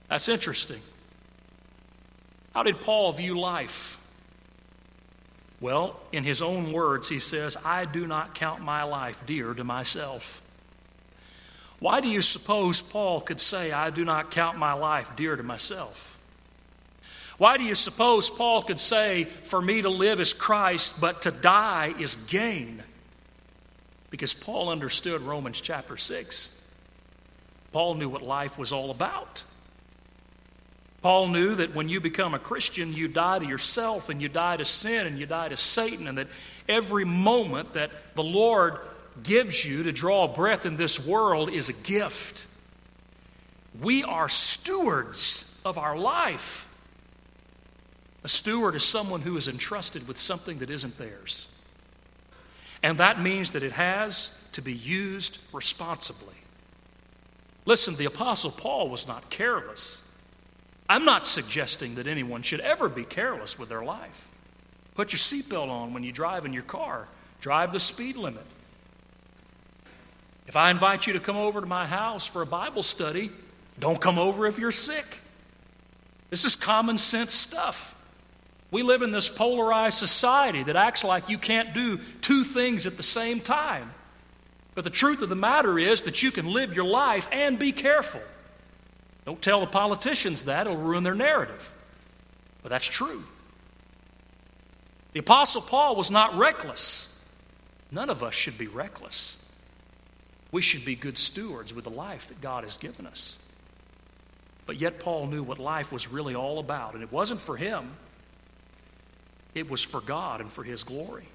That's 0.08 0.28
interesting. 0.28 0.80
How 2.54 2.62
did 2.62 2.80
Paul 2.80 3.12
view 3.12 3.38
life? 3.38 3.97
Well, 5.60 5.98
in 6.12 6.24
his 6.24 6.40
own 6.40 6.72
words, 6.72 7.08
he 7.08 7.18
says, 7.18 7.56
I 7.64 7.84
do 7.84 8.06
not 8.06 8.34
count 8.34 8.62
my 8.62 8.84
life 8.84 9.24
dear 9.26 9.54
to 9.54 9.64
myself. 9.64 10.42
Why 11.80 12.00
do 12.00 12.08
you 12.08 12.22
suppose 12.22 12.80
Paul 12.80 13.20
could 13.20 13.40
say, 13.40 13.72
I 13.72 13.90
do 13.90 14.04
not 14.04 14.30
count 14.30 14.58
my 14.58 14.72
life 14.72 15.14
dear 15.16 15.36
to 15.36 15.42
myself? 15.42 16.18
Why 17.38 17.56
do 17.56 17.62
you 17.62 17.76
suppose 17.76 18.30
Paul 18.30 18.62
could 18.62 18.80
say, 18.80 19.24
For 19.24 19.62
me 19.62 19.82
to 19.82 19.88
live 19.88 20.18
is 20.18 20.34
Christ, 20.34 21.00
but 21.00 21.22
to 21.22 21.30
die 21.30 21.94
is 21.98 22.16
gain? 22.26 22.82
Because 24.10 24.34
Paul 24.34 24.70
understood 24.70 25.20
Romans 25.20 25.60
chapter 25.60 25.96
6. 25.96 26.54
Paul 27.72 27.94
knew 27.94 28.08
what 28.08 28.22
life 28.22 28.58
was 28.58 28.72
all 28.72 28.90
about. 28.90 29.42
Paul 31.02 31.28
knew 31.28 31.54
that 31.54 31.74
when 31.74 31.88
you 31.88 32.00
become 32.00 32.34
a 32.34 32.38
Christian, 32.38 32.92
you 32.92 33.06
die 33.06 33.38
to 33.38 33.46
yourself 33.46 34.08
and 34.08 34.20
you 34.20 34.28
die 34.28 34.56
to 34.56 34.64
sin 34.64 35.06
and 35.06 35.18
you 35.18 35.26
die 35.26 35.48
to 35.48 35.56
Satan, 35.56 36.08
and 36.08 36.18
that 36.18 36.26
every 36.68 37.04
moment 37.04 37.74
that 37.74 37.90
the 38.14 38.24
Lord 38.24 38.78
gives 39.22 39.64
you 39.64 39.84
to 39.84 39.92
draw 39.92 40.26
breath 40.26 40.66
in 40.66 40.76
this 40.76 41.06
world 41.06 41.50
is 41.50 41.68
a 41.68 41.72
gift. 41.72 42.46
We 43.80 44.02
are 44.02 44.28
stewards 44.28 45.62
of 45.64 45.78
our 45.78 45.96
life. 45.96 46.64
A 48.24 48.28
steward 48.28 48.74
is 48.74 48.84
someone 48.84 49.20
who 49.20 49.36
is 49.36 49.46
entrusted 49.46 50.08
with 50.08 50.18
something 50.18 50.58
that 50.58 50.70
isn't 50.70 50.98
theirs. 50.98 51.52
And 52.82 52.98
that 52.98 53.20
means 53.20 53.52
that 53.52 53.62
it 53.62 53.72
has 53.72 54.44
to 54.52 54.62
be 54.62 54.72
used 54.72 55.42
responsibly. 55.52 56.34
Listen, 57.66 57.94
the 57.94 58.06
Apostle 58.06 58.50
Paul 58.50 58.88
was 58.88 59.06
not 59.06 59.30
careless. 59.30 60.02
I'm 60.88 61.04
not 61.04 61.26
suggesting 61.26 61.96
that 61.96 62.06
anyone 62.06 62.42
should 62.42 62.60
ever 62.60 62.88
be 62.88 63.04
careless 63.04 63.58
with 63.58 63.68
their 63.68 63.84
life. 63.84 64.28
Put 64.94 65.12
your 65.12 65.18
seatbelt 65.18 65.68
on 65.68 65.92
when 65.92 66.02
you 66.02 66.12
drive 66.12 66.46
in 66.46 66.52
your 66.52 66.62
car, 66.62 67.06
drive 67.40 67.72
the 67.72 67.80
speed 67.80 68.16
limit. 68.16 68.44
If 70.46 70.56
I 70.56 70.70
invite 70.70 71.06
you 71.06 71.12
to 71.12 71.20
come 71.20 71.36
over 71.36 71.60
to 71.60 71.66
my 71.66 71.86
house 71.86 72.26
for 72.26 72.40
a 72.40 72.46
Bible 72.46 72.82
study, 72.82 73.30
don't 73.78 74.00
come 74.00 74.18
over 74.18 74.46
if 74.46 74.58
you're 74.58 74.72
sick. 74.72 75.20
This 76.30 76.44
is 76.44 76.56
common 76.56 76.96
sense 76.96 77.34
stuff. 77.34 77.94
We 78.70 78.82
live 78.82 79.02
in 79.02 79.10
this 79.10 79.28
polarized 79.28 79.98
society 79.98 80.62
that 80.64 80.76
acts 80.76 81.04
like 81.04 81.28
you 81.28 81.38
can't 81.38 81.72
do 81.74 81.98
two 82.20 82.44
things 82.44 82.86
at 82.86 82.96
the 82.96 83.02
same 83.02 83.40
time. 83.40 83.90
But 84.74 84.84
the 84.84 84.90
truth 84.90 85.22
of 85.22 85.28
the 85.28 85.34
matter 85.34 85.78
is 85.78 86.02
that 86.02 86.22
you 86.22 86.30
can 86.30 86.52
live 86.52 86.74
your 86.74 86.84
life 86.84 87.28
and 87.32 87.58
be 87.58 87.72
careful. 87.72 88.20
Don't 89.28 89.42
tell 89.42 89.60
the 89.60 89.66
politicians 89.66 90.44
that, 90.44 90.66
it'll 90.66 90.78
ruin 90.78 91.04
their 91.04 91.14
narrative. 91.14 91.70
But 92.62 92.70
that's 92.70 92.86
true. 92.86 93.22
The 95.12 95.20
Apostle 95.20 95.60
Paul 95.60 95.96
was 95.96 96.10
not 96.10 96.34
reckless. 96.38 97.30
None 97.92 98.08
of 98.08 98.24
us 98.24 98.32
should 98.32 98.56
be 98.56 98.68
reckless. 98.68 99.46
We 100.50 100.62
should 100.62 100.82
be 100.86 100.94
good 100.94 101.18
stewards 101.18 101.74
with 101.74 101.84
the 101.84 101.90
life 101.90 102.28
that 102.28 102.40
God 102.40 102.64
has 102.64 102.78
given 102.78 103.06
us. 103.06 103.38
But 104.64 104.80
yet, 104.80 104.98
Paul 104.98 105.26
knew 105.26 105.42
what 105.42 105.58
life 105.58 105.92
was 105.92 106.10
really 106.10 106.34
all 106.34 106.58
about, 106.58 106.94
and 106.94 107.02
it 107.02 107.12
wasn't 107.12 107.42
for 107.42 107.58
him, 107.58 107.90
it 109.54 109.70
was 109.70 109.84
for 109.84 110.00
God 110.00 110.40
and 110.40 110.50
for 110.50 110.64
his 110.64 110.84
glory. 110.84 111.28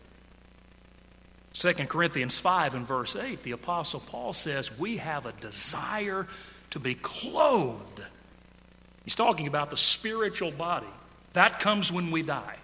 2 1.53 1.73
Corinthians 1.86 2.39
5 2.39 2.73
and 2.73 2.88
verse 2.88 3.15
8, 3.15 3.43
the 3.43 3.51
Apostle 3.51 3.99
Paul 3.99 4.34
says, 4.34 4.79
We 4.79 4.97
have 4.97 5.27
a 5.27 5.32
desire 5.34 6.27
to 6.74 6.80
be 6.80 6.96
clothed. 6.96 8.02
He's 9.04 9.14
talking 9.14 9.46
about 9.46 9.70
the 9.70 9.78
spiritual 9.78 10.50
body. 10.50 10.88
That 11.34 11.60
comes 11.60 11.92
when 11.92 12.10
we 12.10 12.24
die. 12.24 12.56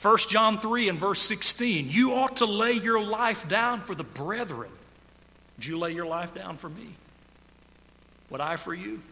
1 0.00 0.16
John 0.28 0.56
3 0.56 0.88
and 0.88 0.98
verse 0.98 1.20
16, 1.20 1.90
you 1.90 2.14
ought 2.14 2.36
to 2.36 2.46
lay 2.46 2.72
your 2.72 3.04
life 3.04 3.48
down 3.48 3.80
for 3.80 3.96
the 3.96 4.04
brethren. 4.04 4.70
Would 5.56 5.66
you 5.66 5.78
lay 5.78 5.90
your 5.90 6.06
life 6.06 6.32
down 6.32 6.56
for 6.56 6.68
me? 6.68 6.86
Would 8.30 8.40
I 8.40 8.54
for 8.54 8.72
you? 8.72 9.02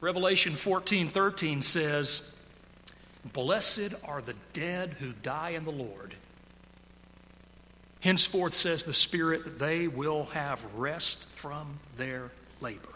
Revelation 0.00 0.52
14 0.52 1.08
13 1.08 1.62
says, 1.62 2.48
Blessed 3.32 3.94
are 4.06 4.22
the 4.22 4.36
dead 4.52 4.90
who 5.00 5.12
die 5.24 5.50
in 5.50 5.64
the 5.64 5.72
Lord. 5.72 6.14
Henceforth, 8.00 8.54
says 8.54 8.84
the 8.84 8.94
Spirit, 8.94 9.58
they 9.58 9.88
will 9.88 10.24
have 10.26 10.64
rest 10.74 11.28
from 11.28 11.80
their 11.96 12.30
labor. 12.60 12.88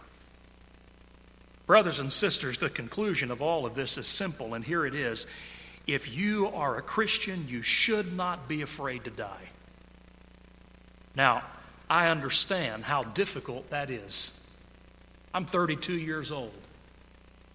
Brothers 1.67 2.01
and 2.01 2.13
sisters, 2.13 2.59
the 2.59 2.71
conclusion 2.71 3.31
of 3.31 3.43
all 3.43 3.67
of 3.67 3.75
this 3.75 3.99
is 3.99 4.07
simple, 4.07 4.55
and 4.55 4.65
here 4.65 4.87
it 4.87 4.95
is. 4.95 5.27
If 5.87 6.17
you 6.17 6.49
are 6.49 6.77
a 6.77 6.83
Christian, 6.83 7.47
you 7.49 7.63
should 7.63 8.17
not 8.17 8.49
be 8.49 8.63
afraid 8.63 9.05
to 9.05 9.11
die. 9.11 9.49
Now, 11.17 11.43
I 11.91 12.09
understand 12.09 12.85
how 12.85 13.05
difficult 13.05 13.71
that 13.71 13.91
is. 13.91 14.39
I'm 15.35 15.47
32 15.47 15.95
years 15.95 16.31
old. 16.31 16.55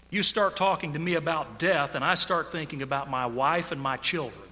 You 0.09 0.23
start 0.23 0.55
talking 0.55 0.93
to 0.93 0.99
me 0.99 1.15
about 1.15 1.59
death, 1.59 1.95
and 1.95 2.03
I 2.03 2.13
start 2.13 2.51
thinking 2.51 2.81
about 2.81 3.09
my 3.09 3.25
wife 3.25 3.71
and 3.71 3.81
my 3.81 3.97
children. 3.97 4.46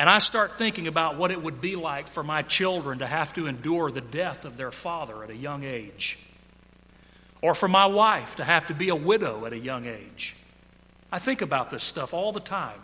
And 0.00 0.08
I 0.08 0.16
start 0.16 0.52
thinking 0.52 0.86
about 0.86 1.18
what 1.18 1.30
it 1.30 1.42
would 1.42 1.60
be 1.60 1.76
like 1.76 2.08
for 2.08 2.22
my 2.22 2.40
children 2.40 3.00
to 3.00 3.06
have 3.06 3.34
to 3.34 3.46
endure 3.46 3.90
the 3.90 4.00
death 4.00 4.46
of 4.46 4.56
their 4.56 4.70
father 4.70 5.22
at 5.22 5.28
a 5.28 5.36
young 5.36 5.62
age, 5.62 6.18
or 7.42 7.54
for 7.54 7.68
my 7.68 7.84
wife 7.84 8.36
to 8.36 8.44
have 8.44 8.66
to 8.68 8.74
be 8.74 8.88
a 8.88 8.96
widow 8.96 9.44
at 9.44 9.52
a 9.52 9.58
young 9.58 9.84
age. 9.84 10.34
I 11.12 11.18
think 11.18 11.42
about 11.42 11.70
this 11.70 11.84
stuff 11.84 12.14
all 12.14 12.32
the 12.32 12.40
time. 12.40 12.80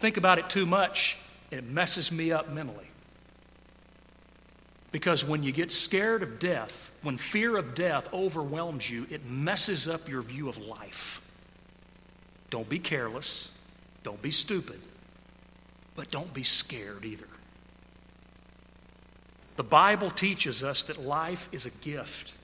Think 0.00 0.16
about 0.16 0.40
it 0.40 0.50
too 0.50 0.66
much, 0.66 1.18
it 1.52 1.62
messes 1.62 2.10
me 2.10 2.32
up 2.32 2.50
mentally. 2.50 2.90
Because 4.90 5.24
when 5.24 5.44
you 5.44 5.52
get 5.52 5.70
scared 5.70 6.24
of 6.24 6.40
death, 6.40 6.98
when 7.02 7.16
fear 7.16 7.56
of 7.56 7.76
death 7.76 8.12
overwhelms 8.12 8.90
you, 8.90 9.06
it 9.08 9.24
messes 9.24 9.86
up 9.86 10.08
your 10.08 10.22
view 10.22 10.48
of 10.48 10.58
life. 10.58 11.30
Don't 12.50 12.68
be 12.68 12.80
careless. 12.80 13.56
Don't 14.02 14.20
be 14.20 14.32
stupid. 14.32 14.80
But 15.96 16.10
don't 16.10 16.32
be 16.32 16.44
scared 16.44 17.04
either. 17.04 17.26
The 19.56 19.64
Bible 19.64 20.10
teaches 20.10 20.62
us 20.62 20.82
that 20.84 21.00
life 21.00 21.48
is 21.50 21.64
a 21.64 21.70
gift, 21.82 22.34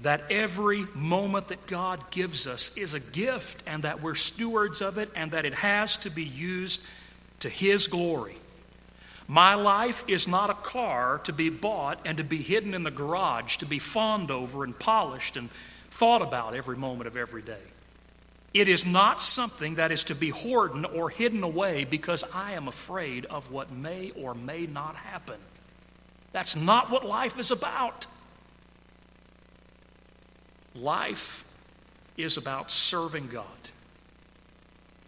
that 0.00 0.22
every 0.30 0.84
moment 0.94 1.48
that 1.48 1.66
God 1.66 2.10
gives 2.12 2.46
us 2.46 2.76
is 2.76 2.94
a 2.94 3.00
gift, 3.00 3.62
and 3.66 3.82
that 3.82 4.00
we're 4.00 4.14
stewards 4.14 4.80
of 4.80 4.98
it, 4.98 5.10
and 5.16 5.32
that 5.32 5.44
it 5.44 5.54
has 5.54 5.96
to 5.98 6.10
be 6.10 6.24
used 6.24 6.88
to 7.40 7.48
His 7.48 7.88
glory. 7.88 8.36
My 9.26 9.54
life 9.54 10.04
is 10.08 10.28
not 10.28 10.50
a 10.50 10.54
car 10.54 11.20
to 11.24 11.32
be 11.32 11.48
bought 11.48 12.00
and 12.04 12.18
to 12.18 12.24
be 12.24 12.38
hidden 12.38 12.74
in 12.74 12.84
the 12.84 12.90
garage, 12.90 13.56
to 13.56 13.66
be 13.66 13.78
fawned 13.78 14.30
over 14.30 14.62
and 14.62 14.78
polished 14.78 15.36
and 15.36 15.50
thought 15.90 16.22
about 16.22 16.54
every 16.54 16.76
moment 16.76 17.08
of 17.08 17.16
every 17.16 17.42
day. 17.42 17.71
It 18.54 18.68
is 18.68 18.84
not 18.84 19.22
something 19.22 19.76
that 19.76 19.90
is 19.90 20.04
to 20.04 20.14
be 20.14 20.28
hoarded 20.28 20.84
or 20.86 21.08
hidden 21.08 21.42
away 21.42 21.84
because 21.84 22.22
I 22.34 22.52
am 22.52 22.68
afraid 22.68 23.24
of 23.26 23.50
what 23.50 23.72
may 23.72 24.10
or 24.10 24.34
may 24.34 24.66
not 24.66 24.94
happen. 24.96 25.38
That's 26.32 26.54
not 26.54 26.90
what 26.90 27.06
life 27.06 27.38
is 27.38 27.50
about. 27.50 28.06
Life 30.74 31.44
is 32.16 32.36
about 32.36 32.70
serving 32.70 33.28
God. 33.28 33.46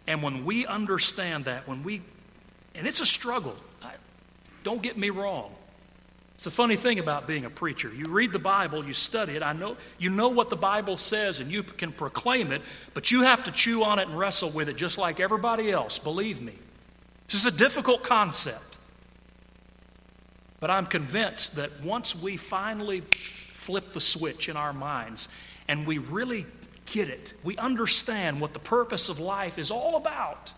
And 0.07 0.21
when 0.23 0.45
we 0.45 0.65
understand 0.65 1.45
that, 1.45 1.67
when 1.67 1.83
we, 1.83 2.01
and 2.75 2.87
it's 2.87 3.01
a 3.01 3.05
struggle, 3.05 3.55
don't 4.63 4.81
get 4.81 4.97
me 4.97 5.11
wrong. 5.11 5.51
It's 6.35 6.45
a 6.45 6.51
funny 6.51 6.75
thing 6.75 6.99
about 6.99 7.27
being 7.27 7.45
a 7.45 7.49
preacher. 7.49 7.89
You 7.93 8.07
read 8.07 8.33
the 8.33 8.39
Bible, 8.39 8.85
you 8.85 8.91
study 8.93 9.33
it. 9.37 9.41
I 9.41 9.53
know 9.53 9.77
you 9.97 10.09
know 10.09 10.27
what 10.27 10.49
the 10.49 10.57
Bible 10.57 10.97
says 10.97 11.39
and 11.39 11.49
you 11.49 11.63
can 11.63 11.93
proclaim 11.93 12.51
it, 12.51 12.61
but 12.93 13.09
you 13.09 13.21
have 13.21 13.45
to 13.45 13.51
chew 13.51 13.83
on 13.83 13.99
it 13.99 14.07
and 14.09 14.19
wrestle 14.19 14.49
with 14.49 14.67
it 14.67 14.75
just 14.75 14.97
like 14.97 15.21
everybody 15.21 15.71
else, 15.71 15.97
believe 15.97 16.41
me. 16.41 16.53
This 17.27 17.45
is 17.45 17.53
a 17.53 17.57
difficult 17.57 18.03
concept. 18.03 18.75
But 20.59 20.71
I'm 20.71 20.85
convinced 20.85 21.55
that 21.55 21.69
once 21.81 22.21
we 22.21 22.35
finally 22.35 23.01
flip 23.01 23.93
the 23.93 24.01
switch 24.01 24.49
in 24.49 24.57
our 24.57 24.73
minds 24.73 25.29
and 25.67 25.87
we 25.87 25.99
really 25.99 26.45
get 26.91 27.07
it, 27.07 27.33
we 27.43 27.57
understand 27.57 28.41
what 28.41 28.53
the 28.53 28.59
purpose 28.59 29.07
of 29.07 29.19
life 29.19 29.57
is 29.57 29.71
all 29.71 29.95
about, 29.95 30.51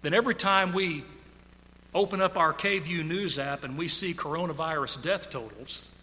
then 0.00 0.14
every 0.14 0.34
time 0.34 0.72
we 0.72 1.04
open 1.94 2.20
up 2.20 2.36
our 2.36 2.52
KVUE 2.52 3.06
News 3.06 3.38
app 3.38 3.64
and 3.64 3.76
we 3.76 3.88
see 3.88 4.14
coronavirus 4.14 5.02
death 5.02 5.30
totals, 5.30 5.94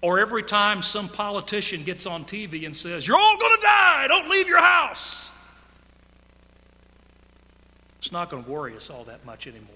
or 0.00 0.18
every 0.18 0.42
time 0.42 0.82
some 0.82 1.08
politician 1.08 1.84
gets 1.84 2.06
on 2.06 2.24
TV 2.24 2.66
and 2.66 2.76
says, 2.76 3.06
You're 3.06 3.16
all 3.16 3.38
going 3.38 3.56
to 3.56 3.62
die, 3.62 4.06
don't 4.08 4.28
leave 4.28 4.48
your 4.48 4.60
house, 4.60 5.30
it's 7.98 8.12
not 8.12 8.30
going 8.30 8.44
to 8.44 8.50
worry 8.50 8.76
us 8.76 8.90
all 8.90 9.04
that 9.04 9.24
much 9.24 9.46
anymore. 9.46 9.68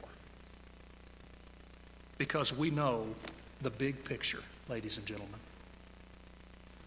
Because 2.18 2.56
we 2.56 2.70
know 2.70 3.06
the 3.60 3.70
big 3.70 4.04
picture, 4.04 4.42
ladies 4.68 4.96
and 4.98 5.06
gentlemen. 5.06 5.38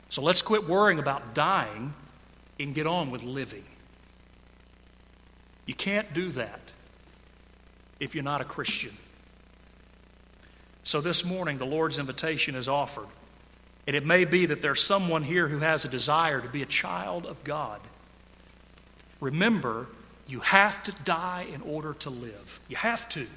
So 0.09 0.23
let's 0.23 0.41
quit 0.41 0.67
worrying 0.67 0.99
about 0.99 1.35
dying 1.35 1.93
and 2.59 2.73
get 2.73 2.87
on 2.87 3.11
with 3.11 3.23
living. 3.23 3.63
You 5.67 5.75
can't 5.75 6.13
do 6.15 6.29
that 6.29 6.59
if 7.99 8.15
you're 8.15 8.23
not 8.23 8.41
a 8.41 8.45
Christian. 8.45 8.91
So 10.83 11.01
this 11.01 11.23
morning, 11.23 11.57
the 11.57 11.65
Lord's 11.65 11.99
invitation 11.99 12.55
is 12.55 12.67
offered. 12.67 13.07
And 13.85 13.95
it 13.95 14.05
may 14.05 14.25
be 14.25 14.45
that 14.47 14.61
there's 14.61 14.81
someone 14.81 15.23
here 15.23 15.47
who 15.47 15.59
has 15.59 15.85
a 15.85 15.89
desire 15.89 16.41
to 16.41 16.47
be 16.47 16.61
a 16.61 16.65
child 16.65 17.25
of 17.25 17.43
God. 17.43 17.79
Remember, 19.19 19.87
you 20.27 20.39
have 20.41 20.83
to 20.83 20.91
die 21.03 21.47
in 21.53 21.61
order 21.61 21.93
to 21.95 22.09
live. 22.09 22.59
You 22.69 22.75
have 22.77 23.09
to. 23.09 23.27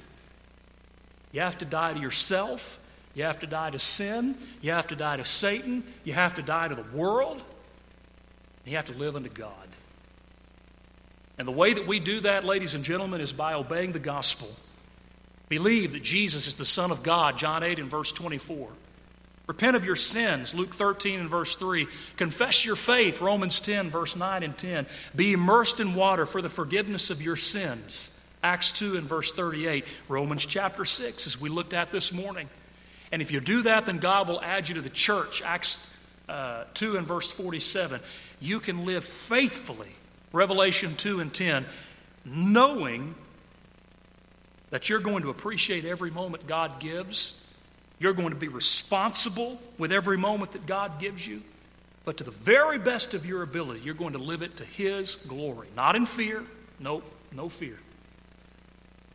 You 1.31 1.41
have 1.41 1.57
to 1.59 1.65
die 1.65 1.93
to 1.93 1.99
yourself. 1.99 2.79
You 3.15 3.23
have 3.23 3.39
to 3.41 3.47
die 3.47 3.71
to 3.71 3.79
sin. 3.79 4.35
You 4.61 4.71
have 4.71 4.87
to 4.87 4.95
die 4.95 5.17
to 5.17 5.25
Satan. 5.25 5.83
You 6.03 6.13
have 6.13 6.35
to 6.35 6.41
die 6.41 6.67
to 6.67 6.75
the 6.75 6.97
world. 6.97 7.41
You 8.65 8.75
have 8.75 8.85
to 8.85 8.93
live 8.93 9.15
unto 9.15 9.29
God. 9.29 9.51
And 11.37 11.47
the 11.47 11.51
way 11.51 11.73
that 11.73 11.87
we 11.87 11.99
do 11.99 12.19
that, 12.21 12.45
ladies 12.45 12.75
and 12.75 12.83
gentlemen, 12.83 13.21
is 13.21 13.33
by 13.33 13.53
obeying 13.53 13.91
the 13.91 13.99
gospel. 13.99 14.49
Believe 15.49 15.93
that 15.93 16.03
Jesus 16.03 16.47
is 16.47 16.55
the 16.55 16.65
Son 16.65 16.91
of 16.91 17.03
God, 17.03 17.37
John 17.37 17.63
8 17.63 17.79
and 17.79 17.89
verse 17.89 18.11
24. 18.11 18.69
Repent 19.45 19.75
of 19.75 19.83
your 19.83 19.97
sins, 19.97 20.55
Luke 20.55 20.73
13 20.73 21.19
and 21.19 21.29
verse 21.29 21.55
3. 21.55 21.87
Confess 22.15 22.65
your 22.65 22.77
faith, 22.77 23.19
Romans 23.19 23.59
10, 23.59 23.89
verse 23.89 24.15
9 24.15 24.41
and 24.41 24.57
10. 24.57 24.85
Be 25.15 25.33
immersed 25.33 25.81
in 25.81 25.95
water 25.95 26.25
for 26.25 26.41
the 26.41 26.49
forgiveness 26.49 27.09
of 27.09 27.21
your 27.21 27.35
sins, 27.35 28.25
Acts 28.41 28.71
2 28.71 28.95
and 28.95 29.03
verse 29.03 29.33
38. 29.33 29.85
Romans 30.07 30.45
chapter 30.45 30.85
6, 30.85 31.27
as 31.27 31.41
we 31.41 31.49
looked 31.49 31.73
at 31.73 31.91
this 31.91 32.13
morning. 32.13 32.47
And 33.11 33.21
if 33.21 33.31
you 33.31 33.41
do 33.41 33.63
that, 33.63 33.85
then 33.85 33.97
God 33.97 34.29
will 34.29 34.41
add 34.41 34.69
you 34.69 34.75
to 34.75 34.81
the 34.81 34.89
church. 34.89 35.41
Acts 35.41 35.93
uh, 36.29 36.63
2 36.73 36.97
and 36.97 37.05
verse 37.05 37.31
47. 37.31 37.99
You 38.39 38.61
can 38.61 38.85
live 38.85 39.03
faithfully, 39.03 39.91
Revelation 40.33 40.95
2 40.95 41.19
and 41.19 41.33
10, 41.33 41.65
knowing 42.25 43.15
that 44.71 44.89
you're 44.89 44.99
going 44.99 45.21
to 45.21 45.29
appreciate 45.29 45.85
every 45.85 46.09
moment 46.09 46.47
God 46.47 46.79
gives. 46.79 47.39
You're 47.99 48.13
going 48.13 48.31
to 48.31 48.35
be 48.35 48.47
responsible 48.47 49.61
with 49.77 49.91
every 49.91 50.17
moment 50.17 50.53
that 50.53 50.65
God 50.65 50.99
gives 50.99 51.25
you. 51.25 51.41
But 52.05 52.17
to 52.17 52.23
the 52.23 52.31
very 52.31 52.79
best 52.79 53.13
of 53.13 53.25
your 53.25 53.43
ability, 53.43 53.81
you're 53.81 53.93
going 53.93 54.13
to 54.13 54.19
live 54.19 54.41
it 54.41 54.57
to 54.57 54.65
His 54.65 55.15
glory. 55.15 55.67
Not 55.75 55.95
in 55.95 56.07
fear, 56.07 56.43
nope, 56.79 57.05
no 57.33 57.47
fear, 57.47 57.77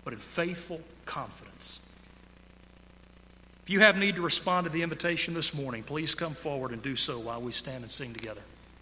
but 0.04 0.12
in 0.12 0.20
faithful 0.20 0.80
confidence. 1.04 1.84
If 3.64 3.70
you 3.70 3.80
have 3.80 3.98
need 3.98 4.14
to 4.14 4.22
respond 4.22 4.64
to 4.66 4.72
the 4.72 4.82
invitation 4.82 5.34
this 5.34 5.52
morning, 5.52 5.82
please 5.82 6.14
come 6.14 6.32
forward 6.32 6.70
and 6.70 6.80
do 6.80 6.96
so 6.96 7.18
while 7.18 7.42
we 7.42 7.52
stand 7.52 7.82
and 7.82 7.90
sing 7.90 8.14
together. 8.14 8.40